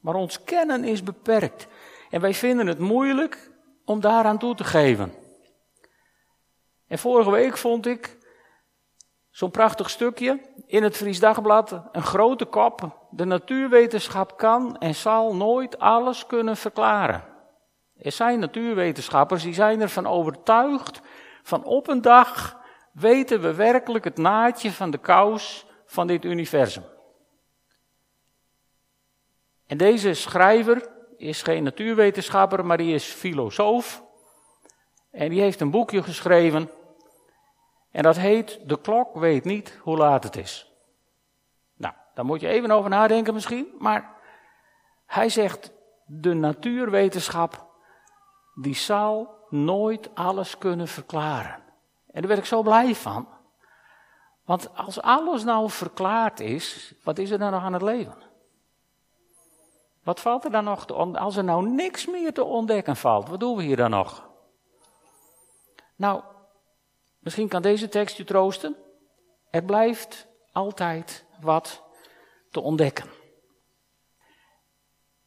Maar 0.00 0.14
ons 0.14 0.44
kennen 0.44 0.84
is 0.84 1.02
beperkt. 1.02 1.66
En 2.10 2.20
wij 2.20 2.34
vinden 2.34 2.66
het 2.66 2.78
moeilijk 2.78 3.50
om 3.84 4.00
daaraan 4.00 4.38
toe 4.38 4.54
te 4.54 4.64
geven. 4.64 5.12
En 6.86 6.98
vorige 6.98 7.30
week 7.30 7.56
vond 7.56 7.86
ik 7.86 8.18
zo'n 9.32 9.50
prachtig 9.50 9.90
stukje 9.90 10.40
in 10.66 10.82
het 10.82 10.96
Fries 10.96 11.20
Dagblad, 11.20 11.82
een 11.92 12.02
grote 12.02 12.44
kop. 12.44 13.06
De 13.10 13.24
natuurwetenschap 13.24 14.36
kan 14.36 14.78
en 14.78 14.94
zal 14.94 15.34
nooit 15.34 15.78
alles 15.78 16.26
kunnen 16.26 16.56
verklaren. 16.56 17.24
Er 17.96 18.12
zijn 18.12 18.38
natuurwetenschappers 18.38 19.42
die 19.42 19.54
zijn 19.54 19.80
ervan 19.80 20.06
overtuigd 20.06 21.00
van 21.42 21.64
op 21.64 21.88
een 21.88 22.02
dag 22.02 22.60
weten 22.92 23.40
we 23.40 23.54
werkelijk 23.54 24.04
het 24.04 24.16
naadje 24.16 24.72
van 24.72 24.90
de 24.90 24.98
kous 24.98 25.66
van 25.86 26.06
dit 26.06 26.24
universum. 26.24 26.84
En 29.66 29.76
deze 29.76 30.14
schrijver 30.14 30.88
is 31.16 31.42
geen 31.42 31.62
natuurwetenschapper, 31.62 32.66
maar 32.66 32.76
die 32.76 32.94
is 32.94 33.04
filosoof. 33.04 34.02
En 35.10 35.28
die 35.28 35.40
heeft 35.40 35.60
een 35.60 35.70
boekje 35.70 36.02
geschreven. 36.02 36.70
En 37.92 38.02
dat 38.02 38.16
heet 38.16 38.60
De 38.68 38.80
klok 38.80 39.14
weet 39.14 39.44
niet 39.44 39.78
hoe 39.82 39.96
laat 39.96 40.24
het 40.24 40.36
is. 40.36 40.72
Nou, 41.76 41.94
daar 42.14 42.24
moet 42.24 42.40
je 42.40 42.48
even 42.48 42.70
over 42.70 42.90
nadenken 42.90 43.34
misschien. 43.34 43.74
Maar 43.78 44.14
hij 45.06 45.28
zegt, 45.28 45.72
de 46.06 46.34
natuurwetenschap, 46.34 47.66
die 48.54 48.74
zal 48.74 49.34
nooit 49.48 50.14
alles 50.14 50.58
kunnen 50.58 50.88
verklaren. 50.88 51.62
En 52.06 52.20
daar 52.20 52.28
werd 52.28 52.40
ik 52.40 52.46
zo 52.46 52.62
blij 52.62 52.94
van. 52.94 53.28
Want 54.44 54.76
als 54.76 55.00
alles 55.02 55.44
nou 55.44 55.70
verklaard 55.70 56.40
is, 56.40 56.94
wat 57.04 57.18
is 57.18 57.30
er 57.30 57.38
dan 57.38 57.52
nog 57.52 57.62
aan 57.62 57.72
het 57.72 57.82
leven? 57.82 58.30
Wat 60.02 60.20
valt 60.20 60.44
er 60.44 60.50
dan 60.50 60.64
nog 60.64 60.86
te 60.86 60.94
Als 60.94 61.36
er 61.36 61.44
nou 61.44 61.68
niks 61.68 62.06
meer 62.06 62.32
te 62.32 62.44
ontdekken 62.44 62.96
valt, 62.96 63.28
wat 63.28 63.40
doen 63.40 63.56
we 63.56 63.62
hier 63.62 63.76
dan 63.76 63.90
nog? 63.90 64.30
Nou, 65.96 66.22
misschien 67.22 67.48
kan 67.48 67.62
deze 67.62 67.88
tekst 67.88 68.16
je 68.16 68.24
troosten. 68.24 68.76
Er 69.50 69.64
blijft 69.64 70.26
altijd 70.52 71.24
wat 71.40 71.82
te 72.50 72.60
ontdekken. 72.60 73.10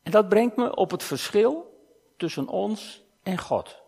En 0.04 0.12
dat 0.12 0.30
brengt 0.30 0.56
me 0.56 0.75
op 0.75 0.92
het 0.92 1.04
verschil 1.04 1.74
tussen 2.18 2.48
ons 2.48 3.04
en 3.24 3.38
God. 3.38 3.82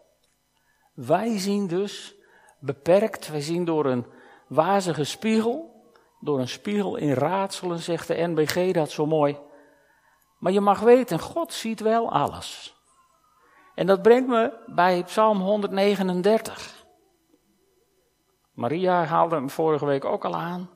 Wij 0.93 1.37
zien 1.37 1.67
dus 1.67 2.15
beperkt, 2.59 3.27
wij 3.27 3.41
zien 3.41 3.65
door 3.65 3.85
een 3.85 4.05
wazige 4.47 5.03
spiegel, 5.03 5.85
door 6.19 6.39
een 6.39 6.47
spiegel 6.47 6.95
in 6.95 7.13
raadselen, 7.13 7.79
zegt 7.79 8.07
de 8.07 8.27
NBG 8.27 8.73
dat 8.73 8.91
zo 8.91 9.05
mooi. 9.05 9.37
Maar 10.37 10.51
je 10.51 10.61
mag 10.61 10.79
weten, 10.79 11.19
God 11.19 11.53
ziet 11.53 11.79
wel 11.79 12.11
alles. 12.11 12.75
En 13.75 13.87
dat 13.87 14.01
brengt 14.01 14.27
me 14.27 14.63
bij 14.65 15.03
Psalm 15.03 15.39
139. 15.39 16.76
Maria 18.57 19.03
haalde 19.03 19.35
hem 19.35 19.49
vorige 19.49 19.85
week 19.85 20.05
ook 20.05 20.25
al 20.25 20.35
aan. 20.35 20.69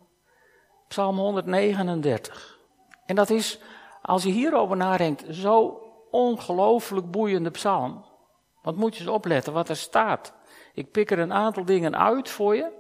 Psalm 0.88 1.18
139. 1.18 2.60
En 3.06 3.16
dat 3.16 3.30
is, 3.30 3.60
als 4.02 4.24
je 4.24 4.32
hierover 4.32 4.78
nadenkt, 4.78 5.24
zo 5.30 5.82
ongelooflijk 6.12 7.12
boeiende 7.12 7.50
psalm. 7.50 8.06
Want 8.62 8.78
moet 8.78 8.96
je 8.96 9.02
eens 9.02 9.12
opletten 9.12 9.54
wat 9.54 9.70
er 9.70 9.76
staat. 9.76 10.34
Ik 10.74 10.92
pik 10.92 11.12
er 11.12 11.20
een 11.20 11.34
aantal 11.34 11.66
dingen 11.66 11.98
uit 11.98 12.30
voor 12.30 12.56
je, 12.56 12.72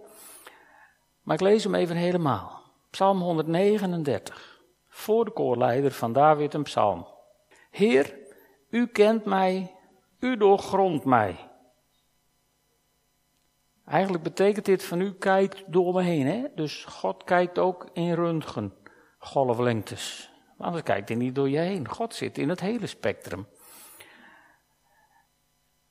maar 1.21 1.35
ik 1.35 1.41
lees 1.41 1.63
hem 1.63 1.75
even 1.75 1.95
helemaal. 1.95 2.61
Psalm 2.89 3.21
139 3.21 4.61
voor 4.87 5.25
de 5.25 5.31
koorleider 5.31 5.91
van 5.91 6.13
David 6.13 6.53
een 6.53 6.63
psalm. 6.63 7.07
Heer, 7.69 8.17
u 8.69 8.87
kent 8.87 9.25
mij, 9.25 9.75
u 10.19 10.37
doorgrondt 10.37 11.05
mij. 11.05 11.50
Eigenlijk 13.91 14.23
betekent 14.23 14.65
dit 14.65 14.83
van 14.83 15.01
u 15.01 15.13
kijkt 15.13 15.63
door 15.67 15.93
me 15.93 16.01
heen. 16.01 16.27
Hè? 16.27 16.43
Dus 16.55 16.85
God 16.85 17.23
kijkt 17.23 17.59
ook 17.59 17.89
in 17.93 18.13
röntgen, 18.13 18.73
golflengtes. 19.17 20.31
Anders 20.57 20.83
kijkt 20.83 21.09
hij 21.09 21.17
niet 21.17 21.35
door 21.35 21.49
je 21.49 21.57
heen. 21.57 21.87
God 21.87 22.15
zit 22.15 22.37
in 22.37 22.49
het 22.49 22.59
hele 22.59 22.87
spectrum. 22.87 23.47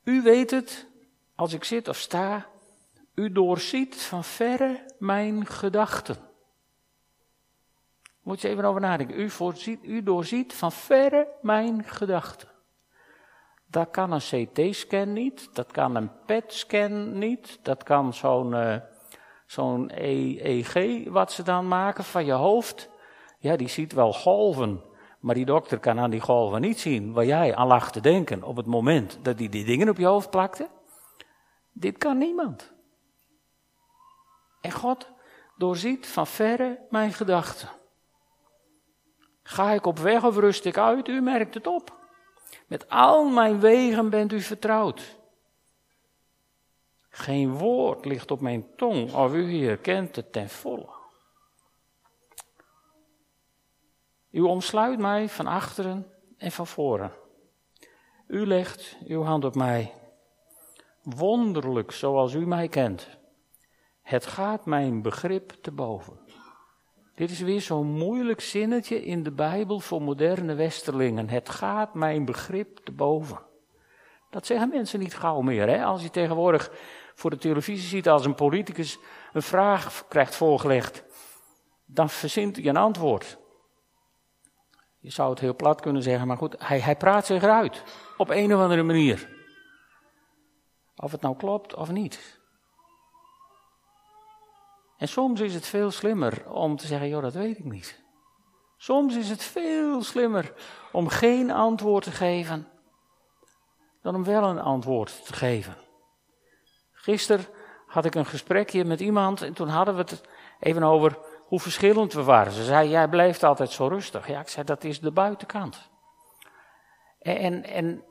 U 0.03 0.21
weet 0.21 0.51
het, 0.51 0.87
als 1.35 1.53
ik 1.53 1.63
zit 1.63 1.87
of 1.87 1.97
sta, 1.97 2.45
u 3.15 3.31
doorziet 3.31 3.95
van 3.95 4.23
verre 4.23 4.85
mijn 4.99 5.45
gedachten. 5.45 6.17
Moet 8.21 8.41
je 8.41 8.47
even 8.47 8.65
over 8.65 8.81
nadenken. 8.81 9.19
U, 9.19 9.29
voorziet, 9.29 9.83
u 9.83 10.03
doorziet 10.03 10.53
van 10.53 10.71
verre 10.71 11.27
mijn 11.41 11.83
gedachten. 11.83 12.50
Dat 13.71 13.89
kan 13.91 14.11
een 14.11 14.19
CT-scan 14.19 15.13
niet, 15.13 15.49
dat 15.55 15.71
kan 15.71 15.95
een 15.95 16.11
PET-scan 16.25 17.17
niet, 17.17 17.59
dat 17.61 17.83
kan 17.83 18.13
zo'n 18.13 18.51
uh, 18.51 18.75
zo'n 19.45 19.91
EEG 19.95 21.03
wat 21.09 21.31
ze 21.31 21.43
dan 21.43 21.67
maken 21.67 22.03
van 22.03 22.25
je 22.25 22.31
hoofd. 22.31 22.89
Ja, 23.39 23.55
die 23.55 23.67
ziet 23.67 23.93
wel 23.93 24.13
golven, 24.13 24.81
maar 25.19 25.35
die 25.35 25.45
dokter 25.45 25.79
kan 25.79 25.99
aan 25.99 26.09
die 26.09 26.19
golven 26.19 26.61
niet 26.61 26.79
zien 26.79 27.13
waar 27.13 27.25
jij 27.25 27.55
aan 27.55 27.67
lag 27.67 27.91
te 27.91 27.99
denken 27.99 28.43
op 28.43 28.55
het 28.55 28.65
moment 28.65 29.19
dat 29.21 29.39
hij 29.39 29.49
die 29.49 29.65
dingen 29.65 29.89
op 29.89 29.97
je 29.97 30.05
hoofd 30.05 30.29
plakte. 30.29 30.69
Dit 31.71 31.97
kan 31.97 32.17
niemand. 32.17 32.71
En 34.61 34.71
God 34.71 35.09
doorziet 35.57 36.07
van 36.07 36.27
verre 36.27 36.79
mijn 36.89 37.13
gedachten. 37.13 37.69
Ga 39.43 39.71
ik 39.71 39.85
op 39.85 39.99
weg 39.99 40.23
of 40.23 40.37
rust 40.37 40.65
ik 40.65 40.77
uit? 40.77 41.07
U 41.07 41.21
merkt 41.21 41.53
het 41.53 41.67
op. 41.67 41.99
Met 42.67 42.89
al 42.89 43.29
mijn 43.29 43.59
wegen 43.59 44.09
bent 44.09 44.31
u 44.31 44.41
vertrouwd. 44.41 45.19
Geen 47.09 47.57
woord 47.57 48.05
ligt 48.05 48.31
op 48.31 48.41
mijn 48.41 48.75
tong, 48.75 49.13
of 49.13 49.33
u 49.33 49.49
hier 49.49 49.77
kent 49.77 50.15
het 50.15 50.31
ten 50.31 50.49
volle. 50.49 50.89
U 54.29 54.41
omsluit 54.41 54.99
mij 54.99 55.29
van 55.29 55.47
achteren 55.47 56.11
en 56.37 56.51
van 56.51 56.67
voren. 56.67 57.13
U 58.27 58.47
legt 58.47 58.97
uw 59.07 59.23
hand 59.23 59.45
op 59.45 59.55
mij. 59.55 59.93
Wonderlijk 61.01 61.91
zoals 61.91 62.33
u 62.33 62.47
mij 62.47 62.67
kent. 62.67 63.07
Het 64.01 64.25
gaat 64.25 64.65
mijn 64.65 65.01
begrip 65.01 65.51
te 65.61 65.71
boven. 65.71 66.19
Dit 67.15 67.29
is 67.29 67.39
weer 67.39 67.61
zo'n 67.61 67.87
moeilijk 67.87 68.41
zinnetje 68.41 69.03
in 69.05 69.23
de 69.23 69.31
Bijbel 69.31 69.79
voor 69.79 70.01
moderne 70.01 70.53
westerlingen. 70.53 71.29
Het 71.29 71.49
gaat 71.49 71.93
mijn 71.93 72.25
begrip 72.25 72.77
te 72.77 72.91
boven. 72.91 73.39
Dat 74.29 74.45
zeggen 74.45 74.69
mensen 74.69 74.99
niet 74.99 75.15
gauw 75.15 75.41
meer. 75.41 75.67
Hè? 75.67 75.83
Als 75.83 76.01
je 76.01 76.09
tegenwoordig 76.09 76.71
voor 77.13 77.29
de 77.29 77.37
televisie 77.37 77.87
ziet 77.87 78.09
als 78.09 78.25
een 78.25 78.35
politicus 78.35 78.99
een 79.33 79.41
vraag 79.41 80.05
krijgt 80.07 80.35
voorgelegd, 80.35 81.03
dan 81.85 82.09
verzint 82.09 82.55
hij 82.55 82.65
een 82.65 82.77
antwoord. 82.77 83.37
Je 84.99 85.11
zou 85.11 85.29
het 85.29 85.39
heel 85.39 85.55
plat 85.55 85.81
kunnen 85.81 86.03
zeggen, 86.03 86.27
maar 86.27 86.37
goed, 86.37 86.55
hij, 86.57 86.79
hij 86.79 86.95
praat 86.95 87.25
zich 87.25 87.43
eruit. 87.43 87.83
Op 88.17 88.29
een 88.29 88.55
of 88.55 88.61
andere 88.61 88.83
manier. 88.83 89.29
Of 90.95 91.11
het 91.11 91.21
nou 91.21 91.35
klopt 91.35 91.75
of 91.75 91.91
niet. 91.91 92.40
En 95.01 95.07
soms 95.07 95.39
is 95.39 95.53
het 95.53 95.65
veel 95.65 95.91
slimmer 95.91 96.51
om 96.51 96.77
te 96.77 96.87
zeggen, 96.87 97.07
joh, 97.07 97.21
dat 97.21 97.33
weet 97.33 97.57
ik 97.57 97.65
niet. 97.65 98.03
Soms 98.77 99.15
is 99.15 99.29
het 99.29 99.43
veel 99.43 100.03
slimmer 100.03 100.53
om 100.91 101.07
geen 101.07 101.51
antwoord 101.51 102.03
te 102.03 102.11
geven, 102.11 102.67
dan 104.01 104.15
om 104.15 104.23
wel 104.23 104.43
een 104.43 104.59
antwoord 104.59 105.25
te 105.25 105.33
geven. 105.33 105.77
Gisteren 106.91 107.45
had 107.85 108.05
ik 108.05 108.15
een 108.15 108.25
gesprekje 108.25 108.85
met 108.85 108.99
iemand 108.99 109.41
en 109.41 109.53
toen 109.53 109.67
hadden 109.67 109.95
we 109.95 110.01
het 110.01 110.21
even 110.59 110.83
over 110.83 111.17
hoe 111.45 111.59
verschillend 111.59 112.13
we 112.13 112.23
waren. 112.23 112.51
Ze 112.51 112.63
zei, 112.63 112.89
jij 112.89 113.07
blijft 113.07 113.43
altijd 113.43 113.71
zo 113.71 113.87
rustig. 113.87 114.27
Ja, 114.27 114.39
ik 114.39 114.49
zei, 114.49 114.65
dat 114.65 114.83
is 114.83 114.99
de 114.99 115.11
buitenkant. 115.11 115.89
En, 117.19 117.63
en, 117.63 118.03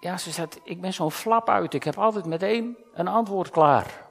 ja, 0.00 0.16
ze 0.18 0.30
zei, 0.30 0.48
ik 0.64 0.80
ben 0.80 0.92
zo'n 0.92 1.10
flap 1.10 1.48
uit. 1.48 1.74
Ik 1.74 1.84
heb 1.84 1.98
altijd 1.98 2.24
meteen 2.24 2.76
een 2.92 3.08
antwoord 3.08 3.50
klaar. 3.50 4.03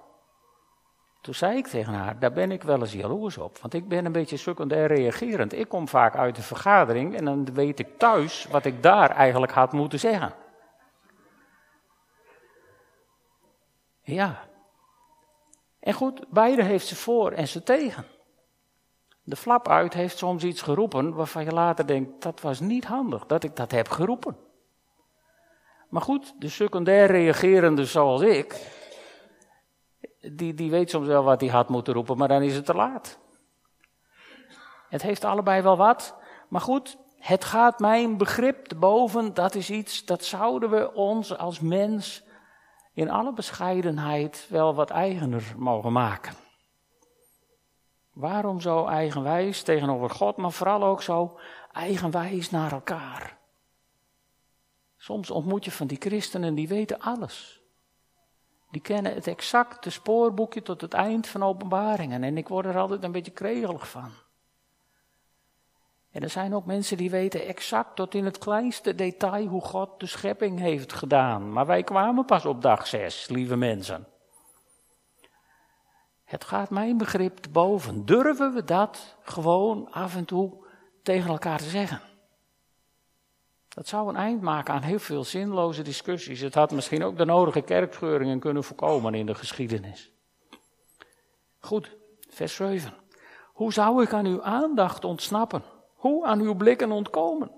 Toen 1.23 1.33
zei 1.33 1.57
ik 1.57 1.67
tegen 1.67 1.93
haar, 1.93 2.19
daar 2.19 2.33
ben 2.33 2.51
ik 2.51 2.63
wel 2.63 2.79
eens 2.79 2.93
jaloers 2.93 3.37
op. 3.37 3.57
Want 3.57 3.73
ik 3.73 3.87
ben 3.87 4.05
een 4.05 4.11
beetje 4.11 4.37
secundair 4.37 4.87
reagerend. 4.87 5.53
Ik 5.53 5.69
kom 5.69 5.87
vaak 5.87 6.15
uit 6.15 6.35
de 6.35 6.41
vergadering 6.41 7.15
en 7.15 7.25
dan 7.25 7.53
weet 7.53 7.79
ik 7.79 7.97
thuis 7.97 8.47
wat 8.51 8.65
ik 8.65 8.83
daar 8.83 9.09
eigenlijk 9.09 9.51
had 9.51 9.71
moeten 9.71 9.99
zeggen. 9.99 10.33
Ja. 14.01 14.43
En 15.79 15.93
goed, 15.93 16.25
beide 16.29 16.63
heeft 16.63 16.87
ze 16.87 16.95
voor 16.95 17.31
en 17.31 17.47
ze 17.47 17.63
tegen. 17.63 18.05
De 19.23 19.35
flap 19.35 19.67
uit 19.67 19.93
heeft 19.93 20.17
soms 20.17 20.43
iets 20.43 20.61
geroepen 20.61 21.13
waarvan 21.13 21.43
je 21.43 21.51
later 21.51 21.87
denkt, 21.87 22.21
dat 22.21 22.41
was 22.41 22.59
niet 22.59 22.85
handig 22.85 23.25
dat 23.25 23.43
ik 23.43 23.55
dat 23.55 23.71
heb 23.71 23.89
geroepen. 23.89 24.37
Maar 25.89 26.01
goed, 26.01 26.33
de 26.39 26.49
secundair 26.49 27.05
reagerende 27.11 27.85
zoals 27.85 28.21
ik, 28.21 28.81
die, 30.31 30.53
die 30.53 30.71
weet 30.71 30.89
soms 30.89 31.07
wel 31.07 31.23
wat 31.23 31.41
hij 31.41 31.49
had 31.49 31.69
moeten 31.69 31.93
roepen, 31.93 32.17
maar 32.17 32.27
dan 32.27 32.41
is 32.41 32.55
het 32.55 32.65
te 32.65 32.73
laat. 32.73 33.19
Het 34.89 35.01
heeft 35.01 35.23
allebei 35.23 35.61
wel 35.61 35.77
wat, 35.77 36.15
maar 36.49 36.61
goed, 36.61 36.97
het 37.17 37.43
gaat 37.43 37.79
mijn 37.79 38.17
begrip 38.17 38.65
te 38.65 38.75
boven, 38.75 39.33
dat 39.33 39.55
is 39.55 39.69
iets, 39.69 40.05
dat 40.05 40.25
zouden 40.25 40.69
we 40.69 40.93
ons 40.93 41.37
als 41.37 41.59
mens 41.59 42.23
in 42.93 43.09
alle 43.09 43.33
bescheidenheid 43.33 44.47
wel 44.49 44.75
wat 44.75 44.89
eigener 44.89 45.53
mogen 45.57 45.91
maken. 45.91 46.33
Waarom 48.11 48.61
zo 48.61 48.85
eigenwijs 48.85 49.61
tegenover 49.63 50.09
God, 50.09 50.37
maar 50.37 50.51
vooral 50.51 50.83
ook 50.83 51.01
zo 51.01 51.39
eigenwijs 51.71 52.49
naar 52.49 52.71
elkaar? 52.71 53.37
Soms 54.97 55.31
ontmoet 55.31 55.65
je 55.65 55.71
van 55.71 55.87
die 55.87 55.97
christenen 55.99 56.55
die 56.55 56.67
weten 56.67 56.99
alles. 56.99 57.62
Die 58.73 58.81
kennen 58.81 59.13
het 59.13 59.27
exacte 59.27 59.89
spoorboekje 59.89 60.61
tot 60.61 60.81
het 60.81 60.93
eind 60.93 61.27
van 61.27 61.43
openbaringen. 61.43 62.23
En 62.23 62.37
ik 62.37 62.47
word 62.47 62.65
er 62.65 62.77
altijd 62.77 63.03
een 63.03 63.11
beetje 63.11 63.31
kregelig 63.31 63.89
van. 63.89 64.11
En 66.11 66.21
er 66.21 66.29
zijn 66.29 66.55
ook 66.55 66.65
mensen 66.65 66.97
die 66.97 67.09
weten 67.09 67.45
exact 67.45 67.95
tot 67.95 68.15
in 68.15 68.25
het 68.25 68.37
kleinste 68.37 68.95
detail 68.95 69.47
hoe 69.47 69.61
God 69.61 69.99
de 69.99 70.05
schepping 70.05 70.59
heeft 70.59 70.93
gedaan. 70.93 71.51
Maar 71.51 71.65
wij 71.65 71.83
kwamen 71.83 72.25
pas 72.25 72.45
op 72.45 72.61
dag 72.61 72.87
zes, 72.87 73.27
lieve 73.27 73.55
mensen. 73.55 74.07
Het 76.23 76.43
gaat 76.43 76.69
mijn 76.69 76.97
begrip 76.97 77.37
te 77.37 77.49
boven. 77.49 78.05
Durven 78.05 78.53
we 78.53 78.63
dat 78.63 79.17
gewoon 79.21 79.91
af 79.91 80.15
en 80.15 80.25
toe 80.25 80.65
tegen 81.03 81.29
elkaar 81.29 81.57
te 81.57 81.69
zeggen? 81.69 82.01
Dat 83.73 83.87
zou 83.87 84.09
een 84.09 84.15
eind 84.15 84.41
maken 84.41 84.73
aan 84.73 84.81
heel 84.81 84.99
veel 84.99 85.23
zinloze 85.23 85.81
discussies. 85.81 86.39
Het 86.39 86.55
had 86.55 86.71
misschien 86.71 87.03
ook 87.03 87.17
de 87.17 87.25
nodige 87.25 87.61
kerkscheuringen 87.61 88.39
kunnen 88.39 88.63
voorkomen 88.63 89.13
in 89.13 89.25
de 89.25 89.35
geschiedenis. 89.35 90.11
Goed, 91.59 91.95
vers 92.29 92.55
7. 92.55 92.93
Hoe 93.53 93.73
zou 93.73 94.03
ik 94.03 94.13
aan 94.13 94.25
uw 94.25 94.43
aandacht 94.43 95.05
ontsnappen? 95.05 95.63
Hoe 95.95 96.25
aan 96.25 96.39
uw 96.39 96.55
blikken 96.55 96.91
ontkomen? 96.91 97.51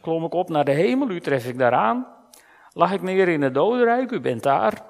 Klom 0.00 0.24
ik 0.24 0.34
op 0.34 0.48
naar 0.48 0.64
de 0.64 0.72
hemel, 0.72 1.10
u 1.10 1.20
tref 1.20 1.46
ik 1.46 1.58
daaraan. 1.58 2.06
Lag 2.72 2.92
ik 2.92 3.02
neer 3.02 3.28
in 3.28 3.42
het 3.42 3.54
dodenrijk, 3.54 4.10
u 4.10 4.20
bent 4.20 4.42
daar. 4.42 4.82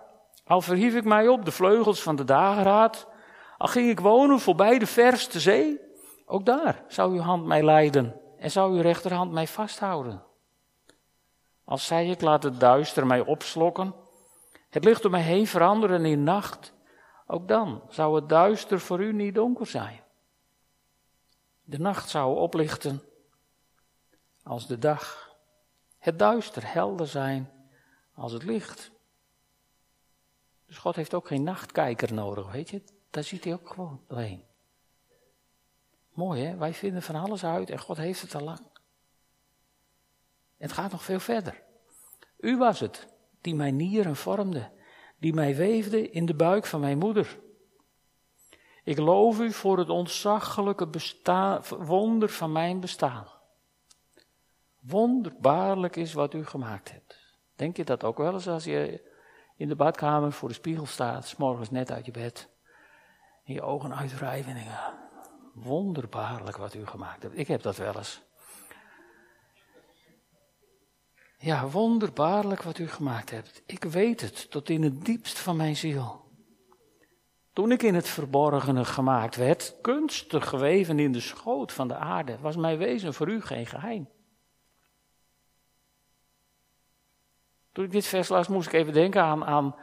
Al 0.45 0.61
verhief 0.61 0.95
ik 0.95 1.05
mij 1.05 1.29
op 1.29 1.45
de 1.45 1.51
vleugels 1.51 2.03
van 2.03 2.17
de 2.17 2.25
dageraad. 2.25 3.07
Al 3.59 3.69
ging 3.69 3.91
ik 3.91 4.01
wonen 4.01 4.41
voorbij 4.41 4.79
de 4.79 4.87
verste 4.87 5.41
zee. 5.41 5.81
Ook 6.27 6.47
daar 6.47 6.85
zou 6.89 7.13
uw 7.13 7.21
hand 7.21 7.47
mij 7.47 7.63
leiden 7.63 8.21
en 8.39 8.51
zou 8.51 8.77
uw 8.77 8.81
rechterhand 8.81 9.33
mij 9.33 9.47
vasthouden. 9.47 10.26
Als 11.67 11.87
zei 11.87 12.11
ik, 12.11 12.21
laat 12.21 12.43
het 12.43 12.61
duister 12.61 13.07
mij 13.07 13.21
opslokken, 13.21 13.95
het 14.71 14.85
licht 14.85 15.05
om 15.05 15.11
mij 15.11 15.23
heen 15.23 15.47
veranderen 15.47 16.05
in 16.05 16.23
nacht, 16.23 16.73
ook 17.27 17.49
dan 17.49 17.83
zou 17.89 18.15
het 18.15 18.29
duister 18.29 18.81
voor 18.81 19.03
u 19.03 19.13
niet 19.13 19.35
donker 19.35 19.67
zijn. 19.67 20.01
De 21.63 21.79
nacht 21.79 22.09
zou 22.09 22.39
oplichten 22.39 23.03
als 24.43 24.67
de 24.67 24.79
dag, 24.79 25.35
het 25.99 26.19
duister 26.19 26.73
helder 26.73 27.07
zijn 27.07 27.51
als 28.15 28.33
het 28.33 28.43
licht. 28.43 28.91
Dus 30.67 30.79
God 30.79 30.97
heeft 30.97 31.15
ook 31.15 31.27
geen 31.27 31.43
nachtkijker 31.43 32.15
nodig, 32.15 32.53
weet 32.53 32.71
je? 32.71 32.83
Daar 33.11 33.25
ziet 33.25 33.45
hij 33.45 33.53
ook 33.53 33.69
gewoon 33.69 34.05
doorheen. 34.09 34.45
Mooi 36.13 36.45
hè, 36.45 36.57
wij 36.57 36.75
vinden 36.75 37.03
van 37.03 37.15
alles 37.15 37.45
uit 37.45 37.71
en 37.71 37.79
God 37.79 37.97
heeft 37.97 38.21
het 38.21 38.35
al 38.35 38.43
lang. 38.43 38.76
Het 40.59 40.73
gaat 40.73 40.91
nog 40.91 41.03
veel 41.03 41.21
verder. 41.21 41.63
U 42.39 42.57
was 42.57 42.81
het 42.81 43.15
die 43.41 43.55
mijn 43.55 43.77
nieren 43.77 44.17
vormde, 44.17 44.71
die 45.19 45.35
mij 45.35 45.57
weefde 45.57 46.11
in 46.11 46.27
de 46.27 46.35
buik 46.35 46.67
van 46.67 46.81
mijn 46.81 46.99
moeder. 46.99 47.39
Ik 48.85 48.99
loof 48.99 49.41
u 49.41 49.53
voor 49.53 49.79
het 49.79 49.89
ontzaglijke 49.89 50.89
wonder 51.79 52.29
van 52.29 52.53
mijn 52.53 52.81
bestaan. 52.81 53.27
Wonderbaarlijk 54.81 55.97
is 55.97 56.13
wat 56.13 56.35
u 56.35 56.47
gemaakt 56.47 56.93
hebt. 56.93 57.35
Denk 57.57 57.77
je 57.77 57.85
dat 57.85 58.05
ook 58.05 58.19
wel 58.19 58.33
eens 58.33 58.49
als 58.49 58.65
je 58.65 59.11
in 59.57 59.69
de 59.69 59.77
badkamer 59.77 60.33
voor 60.33 60.49
de 60.49 60.55
spiegel 60.55 60.87
staat, 60.87 61.27
s 61.27 61.37
morgens 61.37 61.71
net 61.71 61.91
uit 61.91 62.07
je 62.07 62.13
bed, 62.13 62.49
en 63.45 63.55
je 63.55 63.63
ogen 63.63 63.97
uitwrijven 63.97 64.53
en 64.53 64.57
denken, 64.57 64.95
wonderbaarlijk 65.55 66.57
wat 66.57 66.75
u 66.75 66.87
gemaakt 66.87 67.23
hebt. 67.23 67.39
Ik 67.39 67.49
heb 67.49 67.63
dat 67.63 67.77
wel 67.77 67.97
eens. 67.97 68.26
Ja, 71.47 71.69
wonderbaarlijk 71.69 72.63
wat 72.63 72.79
u 72.79 72.89
gemaakt 72.89 73.31
hebt. 73.31 73.63
Ik 73.67 73.85
weet 73.85 74.21
het 74.21 74.51
tot 74.51 74.69
in 74.69 74.83
het 74.83 75.05
diepst 75.05 75.39
van 75.39 75.57
mijn 75.57 75.77
ziel. 75.77 76.25
Toen 77.53 77.73
ik 77.73 77.83
in 77.83 77.95
het 77.95 78.09
verborgene 78.09 78.85
gemaakt 78.85 79.37
werd, 79.37 79.77
kunstig 79.81 80.49
geweven 80.49 80.99
in 80.99 81.13
de 81.13 81.21
schoot 81.21 81.73
van 81.73 81.89
de 81.89 81.95
aarde, 81.95 82.39
was 82.41 82.57
mijn 82.57 82.79
wezen 82.79 83.15
voor 83.15 83.29
u 83.29 83.41
geen 83.43 83.67
geheim. 83.67 84.09
Toen 87.73 87.85
ik 87.85 87.91
dit 87.91 88.07
vers 88.07 88.29
las, 88.29 88.49
moest 88.49 88.67
ik 88.67 88.73
even 88.73 88.93
denken 88.93 89.23
aan, 89.23 89.45
aan 89.45 89.75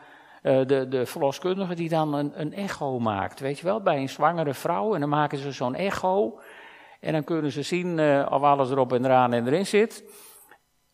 uh, 0.42 0.66
de, 0.66 0.88
de 0.88 1.06
verloskundige 1.06 1.76
die 1.76 1.90
dan 1.90 2.14
een, 2.14 2.42
een 2.42 2.54
echo 2.54 3.00
maakt. 3.00 3.40
Weet 3.40 3.60
je 3.60 3.66
wel, 3.66 3.82
bij 3.82 3.98
een 3.98 4.10
zwangere 4.10 4.54
vrouw. 4.54 4.94
En 4.94 5.00
dan 5.00 5.10
maken 5.10 5.38
ze 5.38 5.52
zo'n 5.52 5.76
echo. 5.76 6.40
En 7.00 7.14
dan 7.14 7.24
kunnen 7.24 7.52
ze 7.52 7.62
zien 7.62 7.98
uh, 7.98 8.28
of 8.30 8.42
alles 8.42 8.70
erop 8.70 8.94
en 8.94 9.06
eraan 9.06 9.34
en 9.34 9.48
erin 9.48 9.66
zit. 9.66 10.04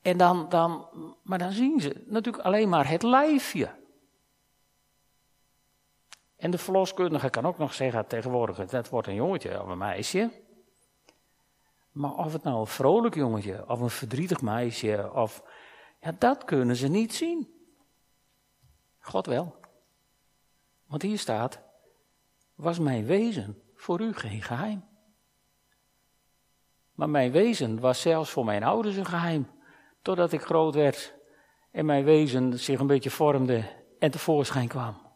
En 0.01 0.17
dan, 0.17 0.49
dan, 0.49 0.87
maar 1.23 1.37
dan 1.37 1.51
zien 1.51 1.79
ze 1.79 2.03
natuurlijk 2.05 2.43
alleen 2.43 2.69
maar 2.69 2.89
het 2.89 3.03
lijfje. 3.03 3.77
En 6.35 6.51
de 6.51 6.57
verloskundige 6.57 7.29
kan 7.29 7.45
ook 7.45 7.57
nog 7.57 7.73
zeggen 7.73 8.07
tegenwoordig, 8.07 8.65
dat 8.65 8.89
wordt 8.89 9.07
een 9.07 9.15
jongetje 9.15 9.61
of 9.61 9.67
een 9.67 9.77
meisje. 9.77 10.31
Maar 11.91 12.13
of 12.13 12.33
het 12.33 12.43
nou 12.43 12.59
een 12.59 12.67
vrolijk 12.67 13.15
jongetje 13.15 13.69
of 13.69 13.79
een 13.79 13.89
verdrietig 13.89 14.41
meisje, 14.41 15.11
of, 15.13 15.43
ja, 16.01 16.15
dat 16.19 16.43
kunnen 16.43 16.75
ze 16.75 16.87
niet 16.87 17.13
zien. 17.13 17.53
God 18.99 19.25
wel. 19.25 19.55
Want 20.85 21.01
hier 21.01 21.19
staat, 21.19 21.59
was 22.55 22.79
mijn 22.79 23.05
wezen 23.05 23.61
voor 23.75 24.01
u 24.01 24.13
geen 24.13 24.41
geheim. 24.41 24.87
Maar 26.93 27.09
mijn 27.09 27.31
wezen 27.31 27.79
was 27.79 28.01
zelfs 28.01 28.29
voor 28.29 28.45
mijn 28.45 28.63
ouders 28.63 28.95
een 28.95 29.05
geheim. 29.05 29.47
Totdat 30.01 30.31
ik 30.31 30.41
groot 30.41 30.75
werd 30.75 31.15
en 31.71 31.85
mijn 31.85 32.03
wezen 32.03 32.59
zich 32.59 32.79
een 32.79 32.87
beetje 32.87 33.09
vormde 33.09 33.63
en 33.99 34.11
tevoorschijn 34.11 34.67
kwam. 34.67 35.07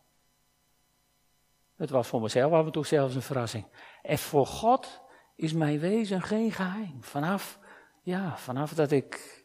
Het 1.76 1.89
was 1.89 2.08
voor 2.08 2.22
mezelf 2.22 2.52
af 2.52 2.65
en 2.65 2.72
toe 2.72 2.86
zelfs 2.86 3.15
een 3.15 3.22
verrassing. 3.22 3.65
En 4.02 4.17
voor 4.17 4.46
God 4.46 5.02
is 5.36 5.54
mijn 5.54 5.80
wezen 5.80 6.22
geen 6.22 6.52
geheim. 6.52 7.04
Vanaf, 7.04 7.60
ja, 8.02 8.38
vanaf 8.38 8.74
dat 8.74 8.91
ik 8.91 9.43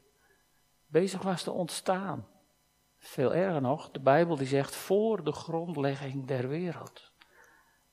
bezig 0.86 1.22
was 1.22 1.42
te 1.42 1.50
ontstaan. 1.50 2.26
Veel 2.98 3.34
erger 3.34 3.60
nog, 3.60 3.90
de 3.90 4.00
Bijbel 4.00 4.36
die 4.36 4.46
zegt 4.46 4.74
voor 4.74 5.24
de 5.24 5.32
grondlegging 5.32 6.26
der 6.26 6.48
wereld. 6.48 7.12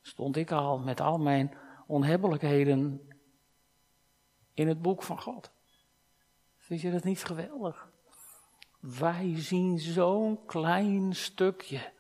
Stond 0.02 0.38
ik 0.38 0.52
al 0.52 0.78
met 0.78 1.02
al 1.02 1.18
mijn 1.18 1.58
onhebbelijkheden 1.88 3.10
in 4.54 4.68
het 4.68 4.82
boek 4.82 5.04
van 5.04 5.22
God. 5.22 5.55
Vind 6.66 6.82
je 6.82 6.92
dat 6.92 7.04
niet 7.04 7.24
geweldig? 7.24 7.90
Wij 8.80 9.34
zien 9.36 9.80
zo'n 9.80 10.46
klein 10.46 11.16
stukje 11.16 11.92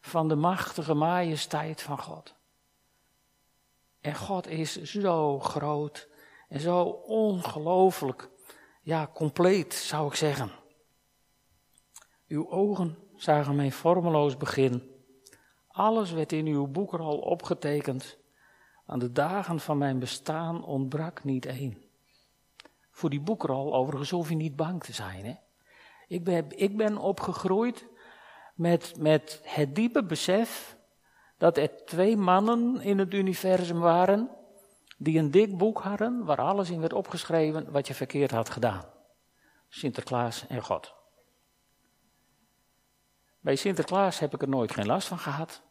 van 0.00 0.28
de 0.28 0.34
machtige 0.34 0.94
majesteit 0.94 1.82
van 1.82 1.98
God. 1.98 2.34
En 4.00 4.14
God 4.14 4.46
is 4.46 4.82
zo 4.82 5.40
groot 5.40 6.08
en 6.48 6.60
zo 6.60 6.82
ongelooflijk, 7.06 8.28
ja, 8.82 9.10
compleet 9.14 9.74
zou 9.74 10.06
ik 10.06 10.14
zeggen. 10.14 10.50
Uw 12.28 12.50
ogen 12.50 12.98
zagen 13.16 13.56
mijn 13.56 13.72
vormeloos 13.72 14.36
begin. 14.36 14.90
Alles 15.68 16.10
werd 16.10 16.32
in 16.32 16.46
uw 16.46 16.66
boek 16.66 16.94
al 16.94 17.18
opgetekend, 17.18 18.18
Aan 18.86 18.98
de 18.98 19.12
dagen 19.12 19.60
van 19.60 19.78
mijn 19.78 19.98
bestaan 19.98 20.64
ontbrak 20.64 21.24
niet 21.24 21.46
één. 21.46 21.90
Voor 22.92 23.10
die 23.10 23.20
boekrol 23.20 23.74
overigens 23.74 24.10
hoef 24.10 24.28
je 24.28 24.34
niet 24.34 24.56
bang 24.56 24.82
te 24.84 24.92
zijn. 24.92 25.24
Hè? 25.24 25.34
Ik, 26.08 26.24
ben, 26.24 26.58
ik 26.58 26.76
ben 26.76 26.98
opgegroeid 26.98 27.86
met, 28.54 28.94
met 28.98 29.40
het 29.44 29.74
diepe 29.74 30.04
besef 30.04 30.76
dat 31.38 31.56
er 31.56 31.84
twee 31.84 32.16
mannen 32.16 32.80
in 32.80 32.98
het 32.98 33.14
universum 33.14 33.78
waren 33.78 34.30
die 34.98 35.18
een 35.18 35.30
dik 35.30 35.58
boek 35.58 35.80
hadden 35.80 36.24
waar 36.24 36.40
alles 36.40 36.70
in 36.70 36.80
werd 36.80 36.92
opgeschreven 36.92 37.70
wat 37.70 37.86
je 37.86 37.94
verkeerd 37.94 38.30
had 38.30 38.50
gedaan. 38.50 38.84
Sinterklaas 39.68 40.46
en 40.46 40.62
God. 40.62 40.94
Bij 43.40 43.56
Sinterklaas 43.56 44.18
heb 44.18 44.34
ik 44.34 44.42
er 44.42 44.48
nooit 44.48 44.72
geen 44.72 44.86
last 44.86 45.08
van 45.08 45.18
gehad, 45.18 45.62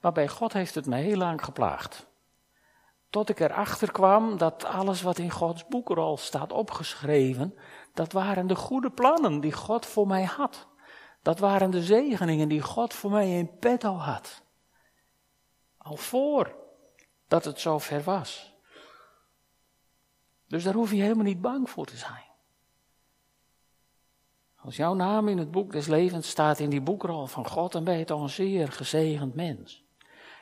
maar 0.00 0.12
bij 0.12 0.28
God 0.28 0.52
heeft 0.52 0.74
het 0.74 0.86
me 0.86 0.96
heel 0.96 1.16
lang 1.16 1.44
geplaagd. 1.44 2.09
Tot 3.10 3.28
ik 3.28 3.40
erachter 3.40 3.92
kwam 3.92 4.38
dat 4.38 4.64
alles 4.64 5.02
wat 5.02 5.18
in 5.18 5.30
Gods 5.30 5.66
boekrol 5.66 6.16
staat 6.16 6.52
opgeschreven, 6.52 7.54
dat 7.94 8.12
waren 8.12 8.46
de 8.46 8.54
goede 8.54 8.90
plannen 8.90 9.40
die 9.40 9.52
God 9.52 9.86
voor 9.86 10.06
mij 10.06 10.24
had. 10.24 10.68
Dat 11.22 11.38
waren 11.38 11.70
de 11.70 11.82
zegeningen 11.82 12.48
die 12.48 12.62
God 12.62 12.94
voor 12.94 13.10
mij 13.10 13.38
in 13.38 13.58
petto 13.58 13.94
had. 13.94 14.42
Al 15.78 15.96
voor 15.96 16.56
dat 17.28 17.44
het 17.44 17.60
zo 17.60 17.78
ver 17.78 18.02
was. 18.02 18.54
Dus 20.46 20.64
daar 20.64 20.74
hoef 20.74 20.90
je 20.90 21.02
helemaal 21.02 21.24
niet 21.24 21.40
bang 21.40 21.70
voor 21.70 21.86
te 21.86 21.96
zijn. 21.96 22.28
Als 24.56 24.76
jouw 24.76 24.94
naam 24.94 25.28
in 25.28 25.38
het 25.38 25.50
boek 25.50 25.72
des 25.72 25.86
levens 25.86 26.28
staat 26.28 26.58
in 26.58 26.70
die 26.70 26.80
boekrol 26.80 27.26
van 27.26 27.46
God, 27.46 27.72
dan 27.72 27.84
ben 27.84 27.98
je 27.98 28.04
toch 28.04 28.22
een 28.22 28.28
zeer 28.28 28.72
gezegend 28.72 29.34
mens. 29.34 29.84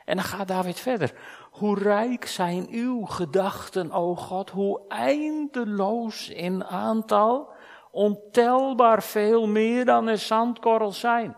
En 0.05 0.15
dan 0.15 0.25
gaat 0.25 0.47
David 0.47 0.79
verder. 0.79 1.13
Hoe 1.59 1.79
rijk 1.79 2.25
zijn 2.25 2.67
uw 2.69 3.05
gedachten, 3.05 3.91
o 3.91 4.15
God, 4.15 4.49
hoe 4.49 4.81
eindeloos 4.87 6.29
in 6.29 6.63
aantal, 6.63 7.51
ontelbaar 7.91 9.03
veel 9.03 9.47
meer 9.47 9.85
dan 9.85 10.07
er 10.07 10.17
zandkorrels 10.17 10.99
zijn. 10.99 11.35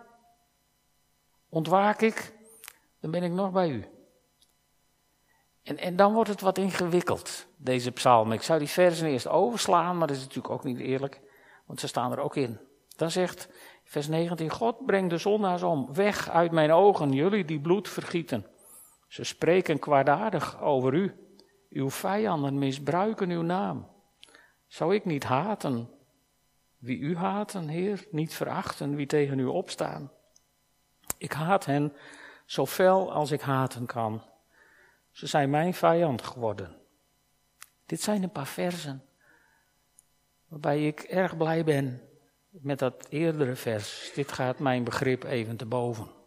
Ontwaak 1.49 2.01
ik, 2.01 2.34
dan 2.99 3.12
ben 3.12 3.23
ik 3.23 3.31
nog 3.31 3.51
bij 3.51 3.69
u. 3.69 3.86
En, 5.63 5.77
en 5.77 5.95
dan 5.95 6.13
wordt 6.13 6.29
het 6.29 6.41
wat 6.41 6.57
ingewikkeld, 6.57 7.47
deze 7.57 7.91
psalm. 7.91 8.31
Ik 8.31 8.41
zou 8.41 8.60
die 8.60 8.67
versen 8.67 9.07
eerst 9.07 9.27
overslaan, 9.27 9.97
maar 9.97 10.07
dat 10.07 10.15
is 10.15 10.23
natuurlijk 10.23 10.53
ook 10.53 10.63
niet 10.63 10.79
eerlijk, 10.79 11.21
want 11.65 11.79
ze 11.79 11.88
staan 11.88 12.12
er 12.12 12.19
ook 12.19 12.36
in. 12.36 12.60
Dan 12.95 13.12
zegt 13.12 13.49
vers 13.84 14.07
19, 14.07 14.49
God 14.49 14.86
brengt 14.86 15.10
de 15.10 15.17
zondaars 15.17 15.63
om, 15.63 15.93
weg 15.93 16.29
uit 16.29 16.51
mijn 16.51 16.71
ogen, 16.71 17.12
jullie 17.12 17.45
die 17.45 17.62
bloed 17.62 17.89
vergieten. 17.89 18.50
Ze 19.12 19.24
spreken 19.24 19.80
kwaadaardig 19.80 20.62
over 20.62 20.93
u. 20.93 21.15
Uw 21.69 21.89
vijanden 21.89 22.60
misbruiken 22.60 23.30
uw 23.30 23.41
naam. 23.41 23.88
Zou 24.67 24.95
ik 24.95 25.06
niet 25.06 25.24
haten 25.24 25.89
wie 26.78 26.97
u 26.97 27.15
haten, 27.15 27.67
Heer, 27.67 28.08
niet 28.12 28.34
verachten 28.34 28.95
wie 28.95 29.06
tegen 29.06 29.39
u 29.39 29.45
opstaan? 29.45 30.12
Ik 31.17 31.32
haat 31.32 31.65
hen 31.65 31.93
zo 32.45 32.65
fel 32.65 33.13
als 33.13 33.32
ik 33.32 33.41
haten 33.41 33.86
kan. 33.86 34.24
Ze 35.12 35.28
zijn 35.28 35.50
mijn 35.50 35.74
vijand 35.74 36.21
geworden. 36.21 36.76
Dit 37.86 38.02
zijn 38.02 38.24
een 38.24 38.32
paar 38.32 38.47
versen 38.47 39.06
waarbij 40.47 40.88
ik 40.88 41.00
erg 41.00 41.38
blij 41.38 41.63
ben 41.63 42.02
met 42.50 42.80
dat 42.80 43.08
eerdere 43.10 43.56
vers. 43.56 44.12
Dit 44.15 44.32
gaat 44.32 44.60
mijn 44.60 44.84
begrip 44.84 45.24
even 45.24 45.58
te 45.58 45.65
boven. 45.65 46.20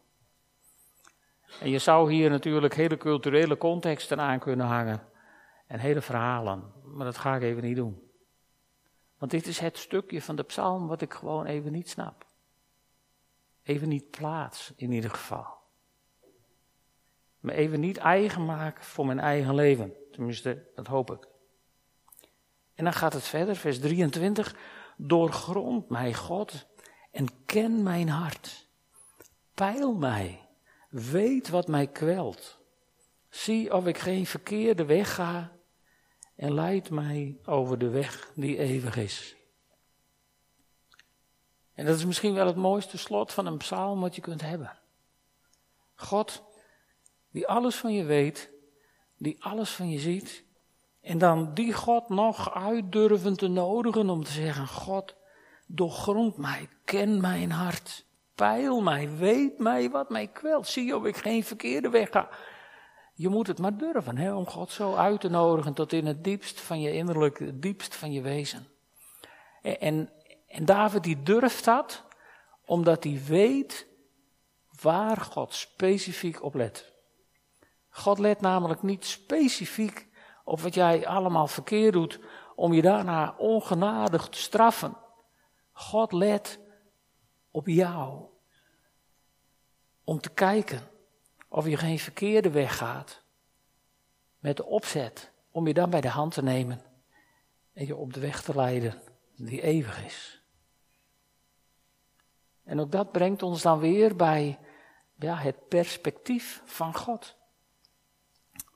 En 1.61 1.71
je 1.71 1.79
zou 1.79 2.13
hier 2.13 2.31
natuurlijk 2.31 2.75
hele 2.75 2.97
culturele 2.97 3.57
contexten 3.57 4.21
aan 4.21 4.39
kunnen 4.39 4.67
hangen 4.67 5.09
en 5.67 5.79
hele 5.79 6.01
verhalen, 6.01 6.73
maar 6.85 7.05
dat 7.05 7.19
ga 7.19 7.37
ik 7.37 7.43
even 7.43 7.63
niet 7.63 7.77
doen. 7.77 8.03
Want 9.19 9.31
dit 9.31 9.47
is 9.47 9.59
het 9.59 9.79
stukje 9.79 10.23
van 10.23 10.37
de 10.37 10.43
psalm 10.43 10.87
wat 10.87 11.01
ik 11.01 11.13
gewoon 11.13 11.47
even 11.47 11.73
niet 11.73 11.89
snap. 11.89 12.27
Even 13.63 13.89
niet 13.89 14.11
plaats, 14.11 14.73
in 14.77 14.93
ieder 14.93 15.11
geval. 15.11 15.47
Me 17.41 17.53
even 17.53 17.81
niet 17.81 17.97
eigen 17.97 18.45
maak 18.45 18.83
voor 18.83 19.07
mijn 19.07 19.21
eigen 19.21 19.55
leven. 19.55 19.93
Tenminste, 20.13 20.71
dat 20.75 20.87
hoop 20.87 21.11
ik. 21.11 21.29
En 22.75 22.85
dan 22.85 22.93
gaat 22.93 23.13
het 23.13 23.25
verder, 23.25 23.57
vers 23.57 23.81
23. 23.81 24.57
Doorgrond 24.97 25.89
mij, 25.89 26.15
God, 26.15 26.67
en 27.11 27.27
ken 27.47 27.83
mijn 27.83 28.09
hart. 28.09 28.69
Peil 29.55 29.95
mij 29.95 30.44
Weet 30.95 31.49
wat 31.49 31.69
mij 31.69 31.87
kwelt. 31.87 32.59
Zie 33.29 33.75
of 33.75 33.87
ik 33.87 33.99
geen 33.99 34.27
verkeerde 34.27 34.85
weg 34.85 35.15
ga 35.15 35.53
en 36.37 36.55
leid 36.55 36.91
mij 36.91 37.39
over 37.45 37.79
de 37.79 37.89
weg 37.89 38.31
die 38.35 38.59
eeuwig 38.59 38.97
is. 38.97 39.37
En 41.73 41.87
dat 41.87 41.97
is 41.97 42.05
misschien 42.05 42.35
wel 42.35 42.47
het 42.47 42.57
mooiste 42.57 42.99
slot 42.99 43.33
van 43.33 43.47
een 43.47 43.57
psalm 43.57 44.01
wat 44.01 44.15
je 44.15 44.21
kunt 44.21 44.41
hebben. 44.41 44.79
God, 45.95 46.43
die 47.31 47.47
alles 47.47 47.77
van 47.77 47.93
je 47.93 48.05
weet, 48.05 48.51
die 49.19 49.45
alles 49.45 49.71
van 49.71 49.91
je 49.91 49.99
ziet, 49.99 50.45
en 51.01 51.19
dan 51.19 51.55
die 51.55 51.73
God 51.73 52.09
nog 52.09 52.55
uitdurven 52.55 53.37
te 53.37 53.49
nodigen 53.49 54.11
om 54.11 54.25
te 54.25 54.33
zeggen: 54.33 54.69
God, 54.69 55.15
doorgrond 55.67 56.37
mij, 56.37 56.69
ken 56.85 57.21
mijn 57.21 57.51
hart. 57.51 58.05
Peil 58.35 58.81
mij, 58.81 59.11
weet 59.17 59.59
mij 59.59 59.91
wat 59.91 60.11
mij 60.11 60.27
kwelt. 60.27 60.67
Zie 60.67 60.97
of 60.97 61.05
ik 61.05 61.17
geen 61.17 61.45
verkeerde 61.45 61.89
weg 61.89 62.11
ga. 62.11 62.29
Je 63.15 63.29
moet 63.29 63.47
het 63.47 63.59
maar 63.59 63.77
durven, 63.77 64.17
hè, 64.17 64.35
om 64.35 64.47
God 64.47 64.71
zo 64.71 64.95
uit 64.95 65.21
te 65.21 65.29
nodigen 65.29 65.75
tot 65.75 65.93
in 65.93 66.07
het 66.07 66.25
diepst 66.25 66.61
van 66.61 66.81
je 66.81 66.93
innerlijk, 66.93 67.39
het 67.39 67.63
diepst 67.63 67.95
van 67.95 68.13
je 68.13 68.21
wezen. 68.21 68.67
En, 69.63 70.11
en 70.49 70.65
David 70.65 71.03
die 71.03 71.23
durft 71.23 71.65
dat, 71.65 72.05
omdat 72.67 73.05
hij 73.05 73.21
weet 73.27 73.87
waar 74.81 75.17
God 75.17 75.55
specifiek 75.55 76.43
op 76.43 76.55
let. 76.55 76.93
God 77.89 78.19
let 78.19 78.41
namelijk 78.41 78.83
niet 78.83 79.05
specifiek 79.05 80.09
op 80.45 80.61
wat 80.61 80.75
jij 80.75 81.07
allemaal 81.07 81.47
verkeerd 81.47 81.93
doet, 81.93 82.21
om 82.55 82.73
je 82.73 82.83
daarna 82.83 83.35
ongenadig 83.39 84.29
te 84.29 84.39
straffen. 84.39 84.97
God 85.73 86.13
let 86.13 86.59
op 87.55 87.67
jou. 87.67 88.25
Om 90.05 90.21
te 90.21 90.31
kijken 90.31 90.83
of 91.49 91.67
je 91.67 91.77
geen 91.77 91.99
verkeerde 91.99 92.51
weg 92.51 92.77
gaat. 92.77 93.23
Met 94.39 94.57
de 94.57 94.65
opzet 94.65 95.31
om 95.51 95.67
je 95.67 95.75
dan 95.75 95.91
bij 95.91 96.01
de 96.01 96.09
hand 96.09 96.33
te 96.33 96.43
nemen 96.43 96.83
en 97.73 97.87
je 97.87 97.97
op 97.97 98.13
de 98.13 98.21
weg 98.21 98.43
te 98.43 98.55
leiden 98.55 99.03
die 99.37 99.63
eeuwig 99.63 100.05
is. 100.05 100.43
En 102.65 102.81
ook 102.81 102.93
dat 102.93 103.13
brengt 103.13 103.43
ons 103.43 103.63
dan 103.63 103.79
weer 103.79 104.17
bij 104.17 104.59
ja, 105.19 105.37
het 105.37 105.69
perspectief 105.69 106.63
van 106.65 106.95
God. 106.95 107.37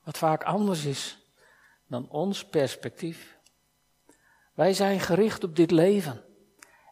Wat 0.03 0.17
vaak 0.17 0.43
anders 0.43 0.85
is 0.85 1.31
dan 1.87 2.09
ons 2.09 2.45
perspectief. 2.45 3.37
Wij 4.53 4.73
zijn 4.73 4.99
gericht 4.99 5.43
op 5.43 5.55
dit 5.55 5.71
leven. 5.71 6.23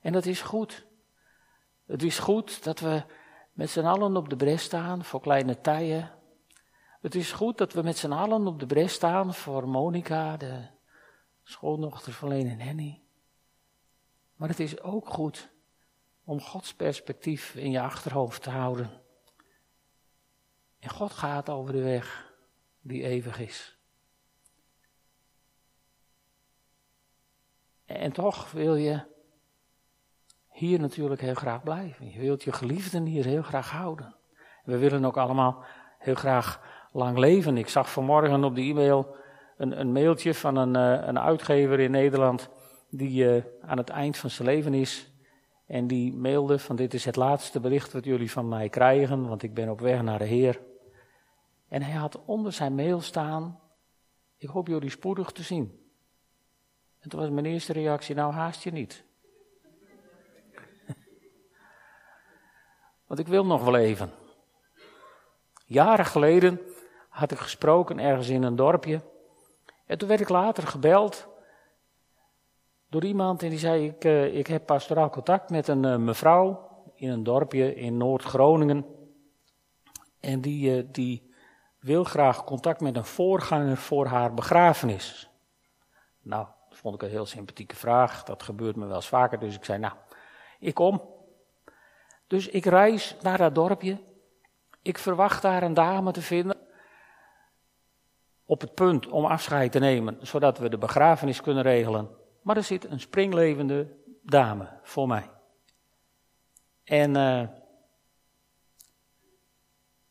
En 0.02 0.14
dat 0.14 0.26
is 0.26 0.42
goed. 0.42 0.87
Het 1.88 2.04
is 2.04 2.20
goed 2.20 2.64
dat 2.64 2.80
we 2.80 3.04
met 3.54 3.70
z'n 3.70 3.86
allen 3.86 4.16
op 4.16 4.30
de 4.30 4.36
bres 4.36 4.64
staan 4.64 5.04
voor 5.04 5.22
kleine 5.22 5.62
tijden. 5.62 6.12
Het 7.02 7.16
is 7.16 7.32
goed 7.32 7.58
dat 7.58 7.74
we 7.74 7.82
met 7.82 7.98
z'n 7.98 8.12
allen 8.12 8.48
op 8.48 8.60
de 8.60 8.66
bres 8.66 8.94
staan 8.94 9.34
voor 9.34 9.68
Monica, 9.68 10.38
de 10.38 10.68
schoondochter 11.44 12.14
van 12.14 12.28
Leen 12.28 12.48
en 12.48 12.60
Henny. 12.60 13.02
Maar 14.36 14.50
het 14.50 14.60
is 14.60 14.82
ook 14.82 15.10
goed 15.10 15.50
om 16.24 16.42
Gods 16.42 16.74
perspectief 16.74 17.56
in 17.56 17.72
je 17.72 17.82
achterhoofd 17.82 18.44
te 18.44 18.50
houden. 18.50 19.02
En 20.80 20.90
God 20.90 21.12
gaat 21.12 21.50
over 21.50 21.74
de 21.74 21.84
weg 21.84 22.34
die 22.82 23.04
eeuwig 23.04 23.40
is. 23.40 23.78
En 27.86 28.12
toch 28.12 28.52
wil 28.52 28.76
je 28.76 29.16
hier 30.58 30.80
natuurlijk 30.80 31.22
heel 31.22 31.34
graag 31.34 31.64
blijven. 31.64 32.12
Je 32.12 32.20
wilt 32.20 32.44
je 32.44 32.52
geliefden 32.52 33.06
hier 33.06 33.26
heel 33.26 33.42
graag 33.42 33.72
houden. 33.72 34.16
We 34.64 34.78
willen 34.78 35.06
ook 35.06 35.18
allemaal 35.18 35.64
heel 36.00 36.16
graag 36.16 36.62
lang 36.92 37.18
leven. 37.18 37.58
Ik 37.58 37.70
zag 37.70 37.92
vanmorgen 37.92 38.44
op 38.44 38.56
de 38.56 38.62
e-mail 38.62 39.16
een, 39.58 39.80
een 39.80 39.92
mailtje 39.92 40.34
van 40.34 40.56
een, 40.56 40.76
uh, 40.76 41.08
een 41.08 41.20
uitgever 41.20 41.80
in 41.80 41.92
Nederland 41.92 42.50
die 42.90 43.26
uh, 43.26 43.44
aan 43.62 43.78
het 43.78 43.90
eind 43.90 44.18
van 44.18 44.30
zijn 44.30 44.48
leven 44.48 44.74
is. 44.74 45.12
En 45.66 45.88
die 45.88 46.14
mailde 46.14 46.60
van 46.60 46.76
dit 46.76 46.94
is 46.94 47.06
het 47.06 47.16
laatste 47.16 47.60
bericht 47.60 47.94
wat 47.94 48.06
jullie 48.06 48.32
van 48.32 48.48
mij 48.48 48.70
krijgen, 48.70 49.28
want 49.28 49.44
ik 49.44 49.54
ben 49.54 49.70
op 49.70 49.80
weg 49.80 50.02
naar 50.02 50.20
de 50.20 50.26
Heer. 50.26 50.60
En 51.68 51.82
hij 51.82 51.96
had 51.96 52.26
onder 52.26 52.52
zijn 52.52 52.76
mail 52.76 53.02
staan, 53.02 53.60
ik 54.38 54.50
hoop 54.50 54.68
jullie 54.68 54.90
spoedig 54.90 55.32
te 55.32 55.44
zien. 55.44 55.80
En 57.00 57.10
toen 57.10 57.20
was 57.20 57.30
mijn 57.30 57.46
eerste 57.46 57.74
reactie, 57.74 58.16
nou 58.16 58.34
haast 58.34 58.64
je 58.64 58.72
niet. 58.72 59.06
Want 63.08 63.20
ik 63.20 63.28
wil 63.28 63.46
nog 63.46 63.64
wel 63.64 63.76
even. 63.76 64.12
Jaren 65.66 66.06
geleden 66.06 66.62
had 67.10 67.32
ik 67.32 67.38
gesproken 67.38 68.00
ergens 68.00 68.30
in 68.30 68.44
een 68.44 68.56
dorpje. 68.56 69.02
En 69.86 69.98
toen 69.98 70.08
werd 70.08 70.22
ik 70.22 70.30
later 70.30 70.68
gebeld 70.68 71.28
door 72.90 73.04
iemand 73.04 73.44
en 73.44 73.50
die 73.50 73.60
zei: 73.60 73.86
Ik, 73.86 74.06
uh, 74.06 74.38
ik 74.38 74.48
heb 74.48 74.66
pastoraal 74.66 75.10
contact 75.10 75.50
met 75.50 75.68
een 75.68 75.84
uh, 75.84 75.96
mevrouw 75.96 76.70
in 76.96 77.10
een 77.10 77.24
dorpje 77.24 77.76
in 77.76 77.98
Noord-Groningen. 77.98 78.86
En 80.20 80.42
die, 80.42 80.78
uh, 80.78 80.88
die 80.92 81.34
wil 81.80 82.04
graag 82.04 82.44
contact 82.44 82.82
met 82.82 82.96
een 82.96 83.06
voorganger 83.06 83.78
voor 83.78 84.06
haar 84.06 84.34
begrafenis. 84.34 85.30
Nou, 86.22 86.48
dat 86.70 86.78
vond 86.78 86.96
ik 86.96 87.02
een 87.02 87.10
heel 87.10 87.26
sympathieke 87.26 87.76
vraag. 87.76 88.24
Dat 88.24 88.44
gebeurt 88.44 88.76
me 88.76 88.86
wel 88.86 88.96
eens 88.96 89.08
vaker, 89.08 89.40
dus 89.40 89.56
ik 89.56 89.66
zei: 89.66 89.80
Nou, 89.80 89.94
ik 90.60 90.74
kom. 90.74 91.16
Dus 92.28 92.48
ik 92.48 92.66
reis 92.66 93.16
naar 93.22 93.38
dat 93.38 93.56
dorpje. 93.56 94.00
Ik 94.82 94.98
verwacht 94.98 95.42
daar 95.42 95.64
een 95.64 95.74
dame 95.74 96.12
te 96.12 96.22
vinden. 96.22 96.58
Op 98.46 98.62
het 98.62 98.74
punt 98.74 99.08
om 99.08 99.26
afscheid 99.26 99.72
te 99.72 99.80
nemen, 99.80 100.18
zodat 100.22 100.58
we 100.58 100.70
de 100.70 100.78
begrafenis 100.78 101.42
kunnen 101.42 101.64
regelen. 101.64 102.10
Maar 102.42 102.58
er 102.58 102.64
zit 102.64 102.86
een 102.86 103.00
springlevende 103.00 103.96
dame 104.22 104.80
voor 104.84 105.08
mij. 105.08 105.30
En 106.84 107.16
uh, 107.16 107.40
een 107.40 107.50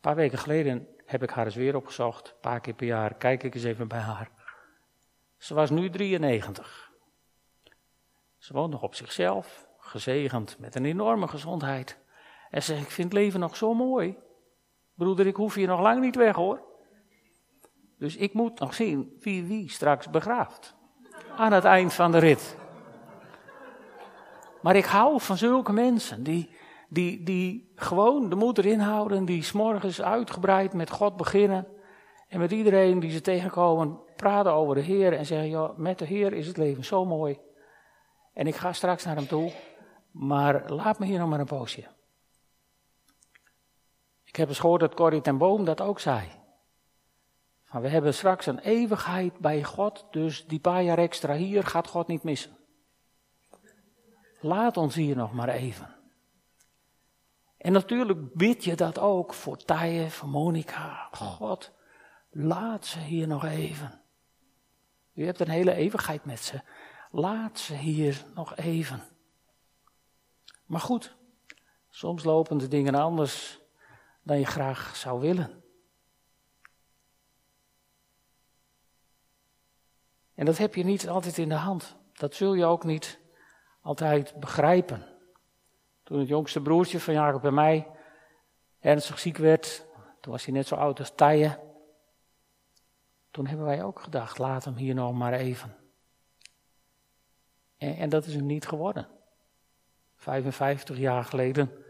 paar 0.01 0.15
weken 0.15 0.39
geleden 0.39 0.89
heb 1.07 1.23
ik 1.23 1.31
haar 1.31 1.45
eens 1.45 1.55
weer 1.55 1.77
opgezocht. 1.77 2.29
Een 2.29 2.41
paar 2.41 2.61
keer 2.61 2.75
per 2.75 2.87
jaar 2.87 3.15
kijk 3.15 3.43
ik 3.43 3.55
eens 3.55 3.65
even 3.65 3.89
bij 3.89 3.99
haar. 3.99 4.31
Ze 5.37 5.55
was 5.55 5.71
nu 5.71 5.91
93. 5.91 6.91
Ze 8.39 8.53
woont 8.53 8.71
nog 8.71 8.83
op 8.83 8.95
zichzelf, 8.95 9.69
gezegend 9.79 10.59
met 10.59 10.75
een 10.75 10.85
enorme 10.85 11.29
gezondheid. 11.29 11.99
En 12.57 12.63
ze 12.63 12.73
zegt, 12.73 12.85
ik 12.85 12.91
vind 12.91 13.13
het 13.13 13.23
leven 13.23 13.41
nog 13.41 13.57
zo 13.57 13.75
mooi. 13.75 14.17
Broeder, 14.95 15.27
ik 15.27 15.37
hoef 15.37 15.55
hier 15.55 15.67
nog 15.67 15.81
lang 15.81 16.01
niet 16.01 16.17
weg 16.17 16.35
hoor. 16.35 16.61
Dus 17.99 18.17
ik 18.17 18.33
moet 18.33 18.59
nog 18.59 18.75
zien 18.75 19.17
wie 19.21 19.45
wie 19.45 19.71
straks 19.71 20.11
begraaft 20.11 20.75
aan 21.37 21.53
het 21.53 21.65
eind 21.65 21.95
van 21.95 22.13
de 22.13 22.19
rit. 22.19 22.57
Maar 24.63 24.77
ik 24.77 24.85
hou 24.85 25.21
van 25.21 25.37
zulke 25.37 25.73
mensen 25.73 26.23
die, 26.23 26.51
die, 26.89 27.23
die 27.23 27.73
gewoon 27.75 28.29
de 28.29 28.37
moed 28.37 28.59
erin 28.59 28.81
houden, 28.81 29.25
die 29.25 29.43
s'morgens 29.43 30.03
uitgebreid 30.03 30.73
met 30.73 30.91
God 30.91 31.17
beginnen. 31.17 31.67
En 32.29 32.39
met 32.39 32.53
iedereen 32.53 33.01
die 33.01 33.11
ze 33.11 33.21
tegenkomen, 33.21 34.01
praten 34.17 34.53
over 34.53 34.75
de 34.75 34.81
Heer 34.81 35.13
en 35.13 35.27
zeggen: 35.27 35.49
joh, 35.49 35.77
met 35.77 35.99
de 35.99 36.05
Heer 36.05 36.33
is 36.33 36.47
het 36.47 36.57
leven 36.57 36.85
zo 36.85 37.05
mooi. 37.05 37.39
En 38.33 38.47
ik 38.47 38.55
ga 38.55 38.73
straks 38.73 39.05
naar 39.05 39.17
hem 39.17 39.27
toe, 39.27 39.53
maar 40.11 40.71
laat 40.71 40.99
me 40.99 41.07
hier 41.07 41.19
nog 41.19 41.29
maar 41.29 41.41
een 41.41 41.47
poosje. 41.47 41.95
Ik 44.37 44.43
heb 44.43 44.51
eens 44.51 44.61
gehoord 44.61 44.81
dat 44.81 44.95
Corrie 44.95 45.21
ten 45.21 45.39
Boom 45.39 45.65
dat 45.65 45.81
ook 45.81 46.01
zei. 46.01 46.29
Maar 47.71 47.83
we 47.83 47.89
hebben 47.89 48.15
straks 48.15 48.47
een 48.47 48.59
eeuwigheid 48.59 49.39
bij 49.39 49.65
God, 49.65 50.07
dus 50.11 50.47
die 50.47 50.61
paar 50.61 50.83
jaar 50.83 50.99
extra 50.99 51.35
hier 51.35 51.65
gaat 51.65 51.89
God 51.89 52.07
niet 52.07 52.23
missen. 52.23 52.57
Laat 54.41 54.77
ons 54.77 54.95
hier 54.95 55.17
nog 55.17 55.33
maar 55.33 55.49
even. 55.49 55.95
En 57.57 57.73
natuurlijk 57.73 58.35
bid 58.35 58.65
je 58.65 58.75
dat 58.75 58.99
ook 58.99 59.35
voor 59.35 59.57
Tije, 59.57 60.11
voor 60.11 60.29
Monica. 60.29 61.09
God, 61.13 61.73
laat 62.31 62.87
ze 62.87 62.99
hier 62.99 63.27
nog 63.27 63.45
even. 63.45 64.01
U 65.15 65.25
hebt 65.25 65.41
een 65.41 65.49
hele 65.49 65.75
eeuwigheid 65.75 66.25
met 66.25 66.41
ze. 66.41 66.61
Laat 67.11 67.59
ze 67.59 67.75
hier 67.75 68.25
nog 68.35 68.57
even. 68.57 69.03
Maar 70.67 70.81
goed, 70.81 71.17
soms 71.89 72.25
lopen 72.25 72.59
de 72.59 72.69
dingen 72.69 72.95
anders 72.95 73.65
dan 74.27 74.39
je 74.39 74.47
graag 74.47 74.97
zou 74.97 75.21
willen. 75.21 75.63
En 80.35 80.45
dat 80.45 80.59
heb 80.59 80.75
je 80.75 80.85
niet 80.85 81.09
altijd 81.09 81.39
in 81.39 81.49
de 81.49 81.55
hand. 81.55 81.97
Dat 82.13 82.35
zul 82.35 82.55
je 82.55 82.65
ook 82.65 82.85
niet 82.85 83.21
altijd 83.81 84.35
begrijpen. 84.41 85.07
Toen 86.03 86.19
het 86.19 86.29
jongste 86.29 86.61
broertje 86.61 87.01
van 87.01 87.15
Jacob 87.15 87.43
bij 87.43 87.51
mij 87.51 87.91
ernstig 88.81 89.19
ziek 89.19 89.37
werd, 89.37 89.87
toen 90.21 90.33
was 90.33 90.45
hij 90.45 90.55
net 90.55 90.67
zo 90.67 90.75
oud 90.75 90.99
als 90.99 91.13
Tije. 91.15 91.61
Toen 93.31 93.47
hebben 93.47 93.67
wij 93.67 93.83
ook 93.83 94.01
gedacht, 94.01 94.39
laat 94.39 94.65
hem 94.65 94.77
hier 94.77 94.95
nog 94.95 95.13
maar 95.13 95.33
even. 95.33 95.77
En, 97.77 97.97
en 97.97 98.09
dat 98.09 98.27
is 98.27 98.35
hem 98.35 98.47
niet 98.47 98.67
geworden. 98.67 99.09
55 100.17 100.97
jaar 100.97 101.25
geleden 101.25 101.85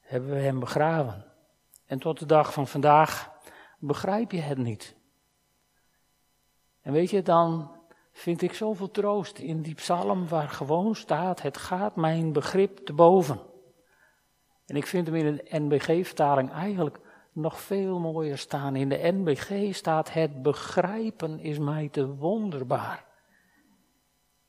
hebben 0.00 0.30
we 0.30 0.40
hem 0.40 0.60
begraven. 0.60 1.27
En 1.88 1.98
tot 1.98 2.18
de 2.18 2.26
dag 2.26 2.52
van 2.52 2.66
vandaag 2.66 3.30
begrijp 3.78 4.32
je 4.32 4.40
het 4.40 4.58
niet. 4.58 4.96
En 6.80 6.92
weet 6.92 7.10
je, 7.10 7.22
dan 7.22 7.76
vind 8.12 8.42
ik 8.42 8.52
zoveel 8.52 8.90
troost 8.90 9.38
in 9.38 9.62
die 9.62 9.74
psalm 9.74 10.28
waar 10.28 10.48
gewoon 10.48 10.94
staat: 10.94 11.42
Het 11.42 11.56
gaat 11.56 11.96
mijn 11.96 12.32
begrip 12.32 12.78
te 12.78 12.92
boven. 12.92 13.40
En 14.66 14.76
ik 14.76 14.86
vind 14.86 15.06
hem 15.06 15.16
in 15.16 15.36
de 15.36 15.58
NBG-vertaling 15.58 16.50
eigenlijk 16.50 17.00
nog 17.32 17.60
veel 17.60 17.98
mooier 17.98 18.38
staan. 18.38 18.76
In 18.76 18.88
de 18.88 19.12
NBG 19.12 19.74
staat: 19.74 20.12
Het 20.12 20.42
begrijpen 20.42 21.38
is 21.38 21.58
mij 21.58 21.88
te 21.88 22.14
wonderbaar, 22.14 23.06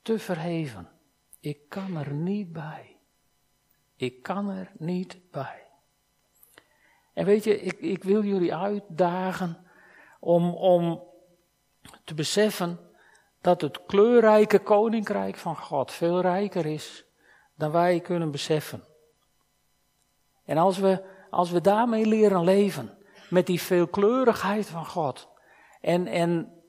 te 0.02 0.18
verheven. 0.18 0.88
Ik 1.40 1.68
kan 1.68 1.96
er 1.96 2.12
niet 2.12 2.52
bij. 2.52 2.96
Ik 3.96 4.22
kan 4.22 4.50
er 4.50 4.72
niet 4.78 5.30
bij. 5.30 5.69
En 7.12 7.24
weet 7.24 7.44
je, 7.44 7.60
ik, 7.60 7.78
ik 7.80 8.04
wil 8.04 8.24
jullie 8.24 8.54
uitdagen 8.54 9.66
om, 10.20 10.54
om 10.54 11.02
te 12.04 12.14
beseffen 12.14 12.78
dat 13.40 13.60
het 13.60 13.84
kleurrijke 13.86 14.58
koninkrijk 14.58 15.36
van 15.36 15.56
God 15.56 15.92
veel 15.92 16.20
rijker 16.20 16.66
is 16.66 17.04
dan 17.54 17.70
wij 17.70 18.00
kunnen 18.00 18.30
beseffen. 18.30 18.84
En 20.44 20.56
als 20.56 20.78
we, 20.78 21.04
als 21.30 21.50
we 21.50 21.60
daarmee 21.60 22.06
leren 22.06 22.44
leven, 22.44 22.98
met 23.30 23.46
die 23.46 23.60
veelkleurigheid 23.60 24.66
van 24.66 24.86
God, 24.86 25.28
en, 25.80 26.06
en, 26.06 26.62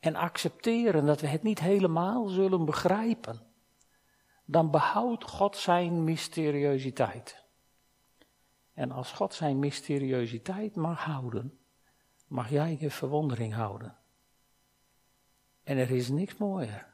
en 0.00 0.16
accepteren 0.16 1.06
dat 1.06 1.20
we 1.20 1.26
het 1.26 1.42
niet 1.42 1.60
helemaal 1.60 2.28
zullen 2.28 2.64
begrijpen, 2.64 3.40
dan 4.44 4.70
behoudt 4.70 5.24
God 5.24 5.56
zijn 5.56 6.04
mysteriositeit. 6.04 7.41
En 8.74 8.90
als 8.90 9.12
God 9.12 9.34
zijn 9.34 9.58
mysteriositeit 9.58 10.74
mag 10.74 11.04
houden, 11.04 11.58
mag 12.26 12.50
jij 12.50 12.76
je 12.80 12.90
verwondering 12.90 13.54
houden. 13.54 13.96
En 15.62 15.78
er 15.78 15.90
is 15.90 16.08
niks 16.08 16.36
mooier, 16.36 16.86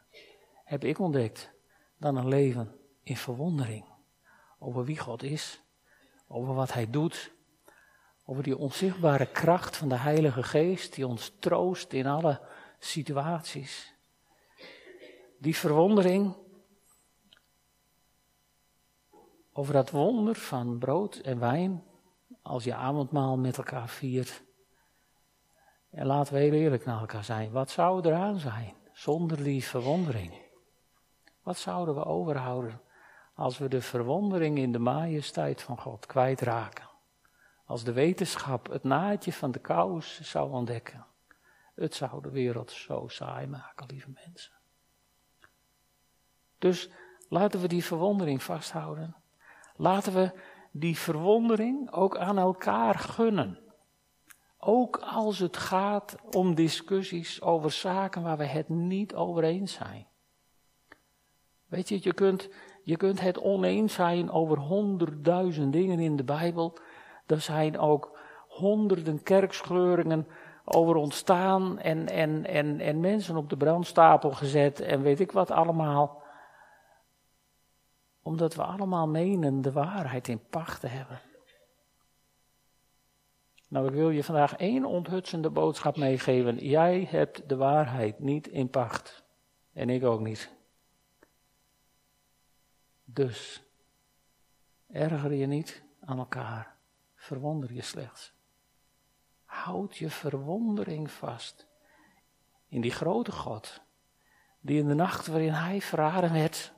heb 0.65 0.85
ik 0.85 0.99
ontdekt, 0.99 1.51
dan 1.97 2.17
een 2.17 2.29
leven 2.29 2.79
in 3.03 3.17
verwondering 3.17 3.85
over 4.59 4.85
wie 4.85 4.99
God 4.99 5.23
is, 5.23 5.63
over 6.27 6.55
wat 6.55 6.73
Hij 6.73 6.91
doet, 6.91 7.33
over 8.25 8.43
die 8.43 8.57
onzichtbare 8.57 9.27
kracht 9.31 9.77
van 9.77 9.89
de 9.89 9.97
Heilige 9.97 10.43
Geest 10.43 10.95
die 10.95 11.07
ons 11.07 11.37
troost 11.39 11.93
in 11.93 12.07
alle 12.07 12.41
situaties. 12.79 13.95
Die 15.39 15.57
verwondering 15.57 16.37
over 19.59 19.73
dat 19.73 19.91
wonder 19.91 20.35
van 20.35 20.79
brood 20.79 21.17
en 21.17 21.39
wijn 21.39 21.85
als 22.43 22.65
je 22.65 22.75
avondmaal 22.75 23.39
met 23.39 23.57
elkaar 23.57 23.89
viert. 23.89 24.43
En 25.91 26.07
laten 26.07 26.33
we 26.35 26.39
heel 26.39 26.53
eerlijk 26.53 26.85
naar 26.85 27.01
elkaar 27.01 27.25
zijn. 27.25 27.51
Wat 27.51 27.71
zou 27.71 28.07
eraan 28.07 28.39
zijn 28.39 28.75
zonder 28.93 29.43
die 29.43 29.65
verwondering? 29.65 30.33
Wat 31.43 31.57
zouden 31.57 31.95
we 31.95 32.05
overhouden 32.05 32.81
als 33.35 33.59
we 33.59 33.69
de 33.69 33.81
verwondering 33.81 34.59
in 34.59 34.73
de 34.73 34.79
majesteit 34.79 35.63
van 35.63 35.79
God 35.79 36.07
kwijtraken? 36.07 36.89
Als 37.65 37.85
de 37.85 37.93
wetenschap 37.93 38.71
het 38.71 38.85
naadje 38.85 39.33
van 39.33 39.51
de 39.51 39.59
kous 39.59 40.21
zou 40.21 40.53
ontdekken. 40.53 41.07
Het 41.75 41.95
zou 41.95 42.23
de 42.23 42.31
wereld 42.31 42.71
zo 42.71 43.09
saai 43.09 43.47
maken, 43.47 43.87
lieve 43.87 44.11
mensen. 44.25 44.53
Dus 46.59 46.91
laten 47.29 47.61
we 47.61 47.69
die 47.69 47.85
verwondering 47.85 48.43
vasthouden. 48.43 49.17
Laten 49.79 50.13
we 50.13 50.33
die 50.71 50.99
verwondering 50.99 51.93
ook 51.93 52.17
aan 52.17 52.39
elkaar 52.39 52.95
gunnen. 52.95 53.59
Ook 54.59 54.97
als 54.97 55.39
het 55.39 55.57
gaat 55.57 56.17
om 56.37 56.55
discussies 56.55 57.43
over 57.43 57.71
zaken 57.71 58.23
waar 58.23 58.37
we 58.37 58.45
het 58.45 58.69
niet 58.69 59.15
over 59.15 59.45
eens 59.45 59.73
zijn. 59.73 60.07
Weet 61.67 61.89
je, 61.89 61.99
je 62.03 62.13
kunt, 62.13 62.49
je 62.83 62.97
kunt 62.97 63.21
het 63.21 63.41
oneens 63.41 63.95
zijn 63.95 64.31
over 64.31 64.59
honderdduizend 64.59 65.73
dingen 65.73 65.99
in 65.99 66.17
de 66.17 66.25
Bijbel. 66.25 66.79
Er 67.27 67.41
zijn 67.41 67.79
ook 67.79 68.19
honderden 68.49 69.23
kerkscheuringen 69.23 70.27
over 70.65 70.95
ontstaan 70.95 71.79
en, 71.79 72.09
en, 72.09 72.47
en, 72.47 72.81
en 72.81 73.01
mensen 73.01 73.37
op 73.37 73.51
de 73.51 73.57
brandstapel 73.57 74.31
gezet 74.31 74.81
en 74.81 75.03
weet 75.03 75.21
ik 75.21 75.33
wat 75.33 75.51
allemaal. 75.51 76.23
Omdat 78.23 78.55
we 78.55 78.63
allemaal 78.63 79.09
menen 79.09 79.61
de 79.61 79.73
waarheid 79.73 80.29
in 80.29 80.49
pacht 80.49 80.81
te 80.81 80.87
hebben. 80.87 81.21
Nou, 83.69 83.87
ik 83.87 83.93
wil 83.93 84.11
je 84.11 84.25
vandaag 84.25 84.57
één 84.57 84.85
onthutsende 84.85 85.51
boodschap 85.51 85.97
meegeven. 85.97 86.57
Jij 86.57 87.07
hebt 87.11 87.49
de 87.49 87.57
waarheid 87.57 88.19
niet 88.19 88.49
in 88.49 88.71
pacht. 88.71 89.25
En 89.73 89.91
ik 89.91 90.05
ook 90.05 90.21
niet. 90.21 90.53
Dus, 93.05 93.63
erger 94.91 95.33
je 95.33 95.47
niet 95.47 95.83
aan 96.01 96.19
elkaar. 96.19 96.77
Verwonder 97.15 97.73
je 97.73 97.83
slechts. 97.83 98.33
Houd 99.45 99.97
je 99.97 100.11
verwondering 100.11 101.11
vast. 101.11 101.67
In 102.69 102.81
die 102.81 102.91
grote 102.91 103.33
God. 103.33 103.81
Die 104.61 104.79
in 104.79 104.89
de 104.89 104.95
nacht 104.95 105.27
waarin 105.27 105.53
hij 105.53 105.81
verraden 105.81 106.33
werd. 106.33 106.73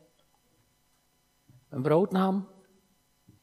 Een 1.71 1.83
brood 1.83 2.13
nam 2.13 2.49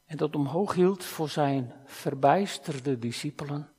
en 0.05 0.17
dat 0.17 0.35
omhoog 0.35 0.73
hield 0.73 1.03
voor 1.03 1.29
zijn 1.29 1.73
verbijsterde 1.85 2.99
discipelen. 2.99 3.69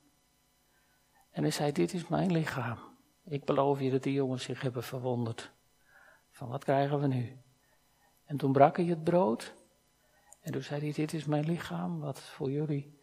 En 1.30 1.42
hij 1.42 1.50
zei, 1.50 1.72
dit 1.72 1.92
is 1.92 2.08
mijn 2.08 2.32
lichaam. 2.32 2.78
Ik 3.24 3.44
beloof 3.44 3.80
je 3.80 3.90
dat 3.90 4.02
die 4.02 4.12
jongens 4.12 4.44
zich 4.44 4.61
hebben 4.61 4.82
verwonderd. 4.82 5.52
Van 6.30 6.48
wat 6.48 6.64
krijgen 6.64 7.00
we 7.00 7.06
nu? 7.06 7.38
En 8.24 8.37
toen 8.37 8.52
brak 8.52 8.76
hij 8.76 8.87
het 8.87 9.04
brood. 9.04 9.54
En 10.40 10.52
toen 10.52 10.62
zei 10.62 10.80
hij, 10.80 10.92
dit 10.92 11.12
is 11.12 11.24
mijn 11.24 11.44
lichaam 11.44 12.00
wat 12.00 12.20
voor 12.20 12.50
jullie 12.50 13.00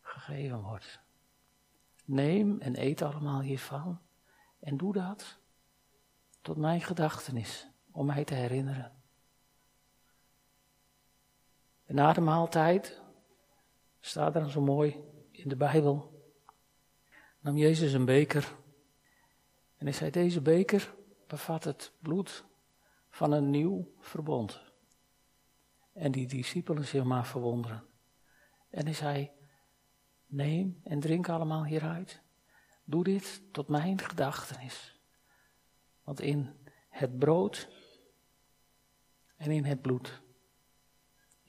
gegeven 0.00 0.62
wordt. 0.62 1.00
Neem 2.04 2.60
en 2.60 2.82
eet 2.82 3.02
allemaal 3.02 3.40
hiervan. 3.40 4.00
En 4.60 4.76
doe 4.76 4.92
dat 4.92 5.38
tot 6.40 6.56
mijn 6.56 6.80
gedachtenis, 6.80 7.68
om 7.90 8.06
mij 8.06 8.24
te 8.24 8.34
herinneren. 8.34 8.99
En 11.90 11.96
na 11.96 12.12
de 12.12 12.20
maaltijd, 12.20 13.00
staat 14.00 14.36
er 14.36 14.50
zo 14.50 14.60
mooi 14.60 15.04
in 15.30 15.48
de 15.48 15.56
Bijbel, 15.56 16.24
nam 17.40 17.56
Jezus 17.56 17.92
een 17.92 18.04
beker. 18.04 18.56
En 19.76 19.86
hij 19.86 19.92
zei, 19.92 20.10
deze 20.10 20.40
beker 20.40 20.94
bevat 21.26 21.64
het 21.64 21.92
bloed 21.98 22.44
van 23.08 23.32
een 23.32 23.50
nieuw 23.50 23.94
verbond. 23.98 24.60
En 25.92 26.12
die 26.12 26.26
discipelen 26.26 26.84
zich 26.84 27.04
maar 27.04 27.26
verwonderen. 27.26 27.84
En 28.68 28.84
hij 28.84 28.94
zei, 28.94 29.30
neem 30.26 30.80
en 30.84 31.00
drink 31.00 31.28
allemaal 31.28 31.64
hieruit. 31.64 32.22
Doe 32.84 33.04
dit 33.04 33.42
tot 33.52 33.68
mijn 33.68 33.98
gedachtenis. 33.98 35.00
Want 36.02 36.20
in 36.20 36.56
het 36.88 37.18
brood 37.18 37.68
en 39.36 39.50
in 39.50 39.64
het 39.64 39.82
bloed 39.82 40.22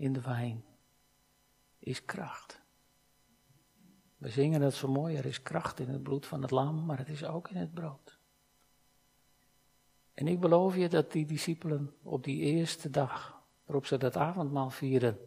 in 0.02 0.14
de 0.14 0.22
wijn 0.22 0.64
is 1.80 2.06
kracht. 2.06 2.62
We 4.18 4.30
zingen 4.30 4.60
dat 4.60 4.74
zo 4.74 4.88
mooi, 4.88 5.16
er 5.16 5.26
is 5.26 5.42
kracht 5.42 5.80
in 5.80 5.90
het 5.90 6.04
bloed 6.04 6.26
van 6.26 6.42
het 6.42 6.52
lam, 6.52 6.86
maar 6.86 6.98
het 6.98 7.10
is 7.10 7.24
ook 7.24 7.50
in 7.50 7.56
het 7.56 7.74
brood. 7.74 8.20
En 10.14 10.28
ik 10.28 10.40
beloof 10.40 10.76
je 10.76 10.90
dat 10.90 11.12
die 11.12 11.26
discipelen 11.26 11.96
op 12.04 12.24
die 12.24 12.40
eerste 12.40 12.90
dag, 12.90 13.42
waarop 13.66 13.86
ze 13.86 13.98
dat 13.98 14.18
avondmaal 14.18 14.70
vieren, 14.70 15.20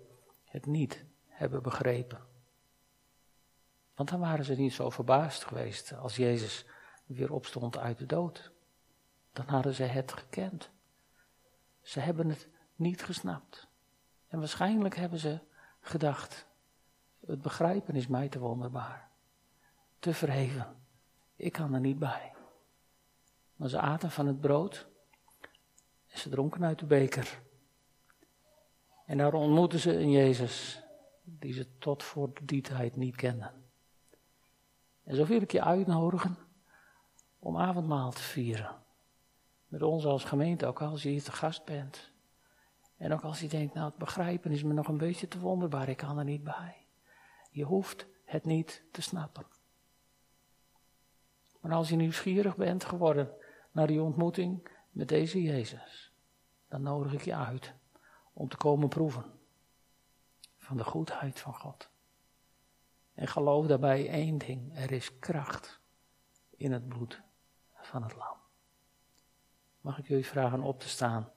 het 0.45 0.67
niet 0.67 1.05
hebben 1.27 1.63
begrepen. 1.63 2.27
Want 3.95 4.09
dan 4.09 4.21
waren 4.21 4.45
ze 4.45 4.55
niet 4.55 4.73
zo 4.73 4.91
verbaasd 4.91 5.45
geweest 5.45 5.97
als 5.97 6.17
Jezus 6.17 6.67
weer 7.07 7.33
opstond 7.33 7.79
uit 7.79 7.99
de 7.99 8.07
dood. 8.07 8.53
Dan 9.33 9.49
hadden 9.49 9.75
ze 9.75 9.83
het 9.83 10.13
gekend. 10.13 10.71
Ze 11.81 12.01
hebben 12.01 12.29
het 12.29 12.49
niet 12.77 13.03
gesnapt. 13.03 13.64
En 14.35 14.41
waarschijnlijk 14.41 14.97
hebben 14.97 15.19
ze 15.19 15.39
gedacht, 15.81 16.47
het 17.27 17.43
begrijpen 17.43 17.95
is 17.95 18.07
mij 18.07 18.29
te 18.29 18.39
wonderbaar. 18.39 19.11
Te 19.99 20.15
verheven. 20.15 20.77
Ik 21.37 21.53
kan 21.53 21.75
er 21.75 21.81
niet 21.81 21.99
bij. 21.99 22.35
Maar 23.57 23.69
ze 23.69 23.79
aten 23.79 24.11
van 24.11 24.27
het 24.27 24.41
brood 24.41 24.89
en 26.07 26.19
ze 26.19 26.29
dronken 26.29 26.65
uit 26.65 26.79
de 26.79 26.87
beker. 26.87 27.41
En 29.07 29.19
daar 29.19 29.35
ontmoetten 29.35 29.79
ze 29.79 29.99
een 29.99 30.11
Jezus 30.11 30.83
die 31.25 31.53
ze 31.53 31.79
tot 31.79 32.03
voor 32.03 32.33
die 32.43 32.63
tijd 32.63 32.97
niet 32.97 33.17
kenden. 33.17 33.65
En 35.05 35.17
zo 35.17 35.25
wil 35.25 35.43
ik 35.43 35.53
je 35.53 35.63
uitnodigen 35.63 36.37
om 37.39 37.59
avondmaal 37.59 38.11
te 38.11 38.23
vieren. 38.23 38.83
Met 39.67 39.83
ons 39.83 40.05
als 40.05 40.25
gemeente, 40.25 40.67
ook 40.67 40.83
als 40.83 41.03
je 41.03 41.09
hier 41.09 41.23
te 41.23 41.33
gast 41.33 41.65
bent. 41.65 42.13
En 42.97 43.13
ook 43.13 43.23
als 43.23 43.41
je 43.41 43.49
denkt, 43.49 43.75
nou 43.75 43.87
het 43.87 43.99
begrijpen 43.99 44.51
is 44.51 44.63
me 44.63 44.73
nog 44.73 44.89
een 44.89 44.99
beetje 44.99 45.29
te 45.29 45.39
wonderbaar, 45.39 45.89
ik 45.89 45.97
kan 45.97 46.19
er 46.19 46.25
niet 46.25 46.45
bij. 46.45 46.87
Je 47.51 47.65
hoeft 47.65 48.07
het 48.25 48.45
niet 48.45 48.85
te 48.91 49.03
snappen. 49.03 49.47
Maar 51.61 51.73
als 51.73 51.89
je 51.89 51.97
nieuwsgierig 51.97 52.57
bent 52.57 52.85
geworden 52.85 53.35
naar 53.71 53.87
die 53.87 54.03
ontmoeting 54.03 54.69
met 54.91 55.09
deze 55.09 55.43
Jezus, 55.43 56.13
dan 56.69 56.83
nodig 56.83 57.13
ik 57.13 57.23
je 57.23 57.35
uit 57.35 57.75
om 58.33 58.49
te 58.49 58.57
komen 58.57 58.89
proeven 58.89 59.25
van 60.57 60.77
de 60.77 60.85
goedheid 60.85 61.41
van 61.41 61.55
God. 61.55 61.91
En 63.15 63.29
geloof 63.29 63.67
daarbij 63.67 64.09
één 64.09 64.39
ding, 64.39 64.79
er 64.79 64.93
is 64.93 65.19
kracht 65.19 65.81
in 66.57 66.73
het 66.73 66.89
bloed 66.89 67.23
van 67.73 68.03
het 68.03 68.17
lam. 68.17 68.37
Mag 69.81 69.99
ik 69.99 70.09
jullie 70.09 70.27
vragen 70.27 70.61
op 70.61 70.81
te 70.81 70.89
staan? 70.89 71.31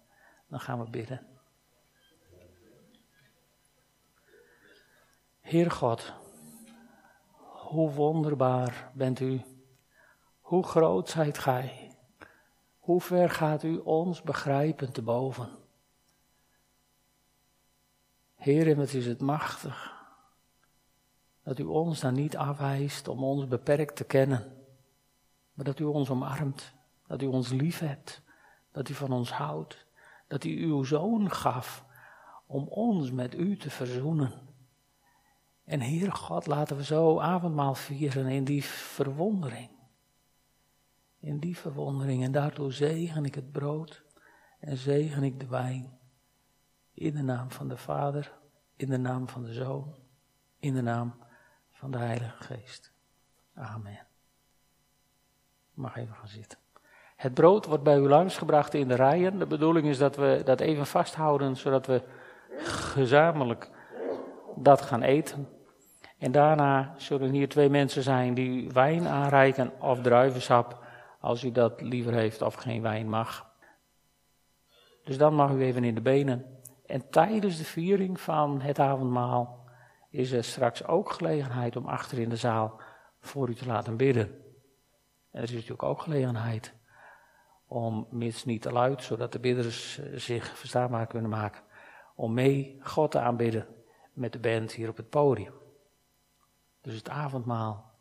Dan 0.48 0.60
gaan 0.60 0.80
we 0.80 0.90
bidden. 0.90 1.37
Heer 5.48 5.72
God, 5.72 6.14
hoe 7.42 7.92
wonderbaar 7.92 8.92
bent 8.94 9.20
u. 9.20 9.42
Hoe 10.40 10.64
groot 10.64 11.10
zijt 11.10 11.38
gij. 11.38 11.92
Hoe 12.78 13.02
ver 13.02 13.30
gaat 13.30 13.64
u 13.64 13.78
ons 13.78 14.22
begrijpen 14.22 14.92
te 14.92 15.02
boven. 15.02 15.50
Heer, 18.36 18.76
wat 18.76 18.94
is 18.94 19.06
het 19.06 19.22
machtig 19.22 19.96
dat 21.44 21.60
u 21.60 21.64
ons 21.64 22.00
dan 22.00 22.14
niet 22.14 22.38
afwijst 22.38 23.08
om 23.08 23.24
ons 23.24 23.48
beperkt 23.48 23.96
te 23.96 24.04
kennen, 24.04 24.56
maar 25.54 25.66
dat 25.66 25.80
u 25.80 25.84
ons 25.84 26.10
omarmt, 26.10 26.74
dat 27.08 27.22
u 27.22 27.26
ons 27.26 27.50
lief 27.50 27.80
hebt, 27.80 28.22
dat 28.72 28.90
u 28.90 28.94
van 28.94 29.12
ons 29.12 29.32
houdt, 29.32 29.86
dat 30.28 30.44
u 30.44 30.64
uw 30.64 30.84
zoon 30.84 31.32
gaf 31.32 31.86
om 32.46 32.68
ons 32.68 33.12
met 33.12 33.36
u 33.36 33.58
te 33.58 33.70
verzoenen. 33.70 34.47
En 35.68 35.80
Heer 35.80 36.12
God, 36.12 36.46
laten 36.46 36.78
we 36.78 36.84
zo 36.84 37.20
avondmaal 37.20 37.76
vieren 37.76 38.28
in 38.28 38.44
die 38.44 38.64
verwondering. 38.64 39.70
In 41.20 41.40
die 41.40 41.58
verwondering. 41.58 42.24
En 42.24 42.32
daardoor 42.32 42.72
zegen 42.72 43.26
ik 43.26 43.36
het 43.36 43.52
brood 43.52 44.04
en 44.60 44.78
zegen 44.78 45.24
ik 45.24 45.40
de 45.40 45.48
wijn. 45.48 46.00
In 46.94 47.14
de 47.14 47.22
naam 47.22 47.52
van 47.52 47.68
de 47.68 47.78
Vader, 47.78 48.32
in 48.76 48.90
de 48.90 48.98
naam 48.98 49.30
van 49.30 49.44
de 49.44 49.54
Zoon, 49.54 49.96
in 50.60 50.74
de 50.74 50.82
naam 50.82 51.16
van 51.72 51.92
de 51.92 51.98
Heilige 51.98 52.44
Geest. 52.44 52.92
Amen. 53.54 54.08
Mag 55.74 55.96
even 55.96 56.16
gaan 56.16 56.28
zitten. 56.28 56.60
Het 57.16 57.34
brood 57.34 57.66
wordt 57.66 57.84
bij 57.84 57.98
u 57.98 58.08
langsgebracht 58.08 58.74
in 58.74 58.88
de 58.88 58.96
rijen. 58.96 59.40
De 59.40 59.48
bedoeling 59.48 59.88
is 59.88 59.98
dat 59.98 60.16
we 60.16 60.42
dat 60.46 60.60
even 60.60 60.86
vasthouden, 60.86 61.56
zodat 61.56 61.86
we 61.86 62.04
gezamenlijk 62.58 63.70
dat 64.56 64.82
gaan 64.82 65.02
eten. 65.02 65.56
En 66.18 66.32
daarna 66.32 66.94
zullen 66.98 67.32
hier 67.32 67.50
twee 67.50 67.70
mensen 67.70 68.04
zijn 68.04 68.34
die 68.34 68.72
wijn 68.72 69.08
aanreiken 69.08 69.82
of 69.82 70.02
druivensap, 70.02 70.86
als 71.20 71.44
u 71.44 71.52
dat 71.52 71.82
liever 71.82 72.14
heeft 72.14 72.42
of 72.42 72.54
geen 72.54 72.82
wijn 72.82 73.10
mag. 73.10 73.56
Dus 75.04 75.18
dan 75.18 75.34
mag 75.34 75.52
u 75.52 75.62
even 75.62 75.84
in 75.84 75.96
de 75.96 76.02
benen. 76.02 76.46
En 76.86 77.10
tijdens 77.10 77.58
de 77.58 77.64
viering 77.64 78.20
van 78.20 78.62
het 78.62 78.80
avondmaal 78.80 79.66
is 80.10 80.32
er 80.32 80.44
straks 80.44 80.86
ook 80.86 81.12
gelegenheid 81.12 81.76
om 81.76 81.86
achter 81.86 82.20
in 82.20 82.30
de 82.30 82.36
zaal 82.36 82.82
voor 83.20 83.50
u 83.50 83.56
te 83.56 83.66
laten 83.66 83.98
bidden. 83.98 84.28
En 85.32 85.42
er 85.42 85.44
is 85.44 85.52
natuurlijk 85.52 85.84
ook 85.84 86.02
gelegenheid 86.02 86.76
om, 87.68 88.08
mits 88.10 88.46
niet 88.46 88.62
te 88.62 88.72
luid, 88.72 89.04
zodat 89.04 89.32
de 89.32 89.40
bidders 89.40 90.00
eh, 90.00 90.18
zich 90.20 90.58
verstaanbaar 90.58 91.08
kunnen 91.08 91.30
maken, 91.30 91.62
om 92.16 92.34
mee 92.34 92.78
God 92.82 93.12
te 93.12 93.20
aanbidden 93.20 93.68
met 94.14 94.32
de 94.32 94.40
band 94.40 94.72
hier 94.72 94.90
op 94.90 94.98
het 94.98 95.10
podium. 95.10 95.54
Dus 96.88 96.96
het 96.96 97.10
avondmaal 97.10 97.92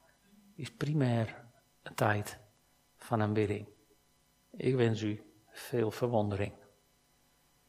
is 0.54 0.72
primair 0.72 1.44
een 1.82 1.94
tijd 1.94 2.38
van 2.96 3.22
aanbidding. 3.22 3.68
Ik 4.50 4.74
wens 4.74 5.02
u 5.02 5.22
veel 5.50 5.90
verwondering. 5.90 6.52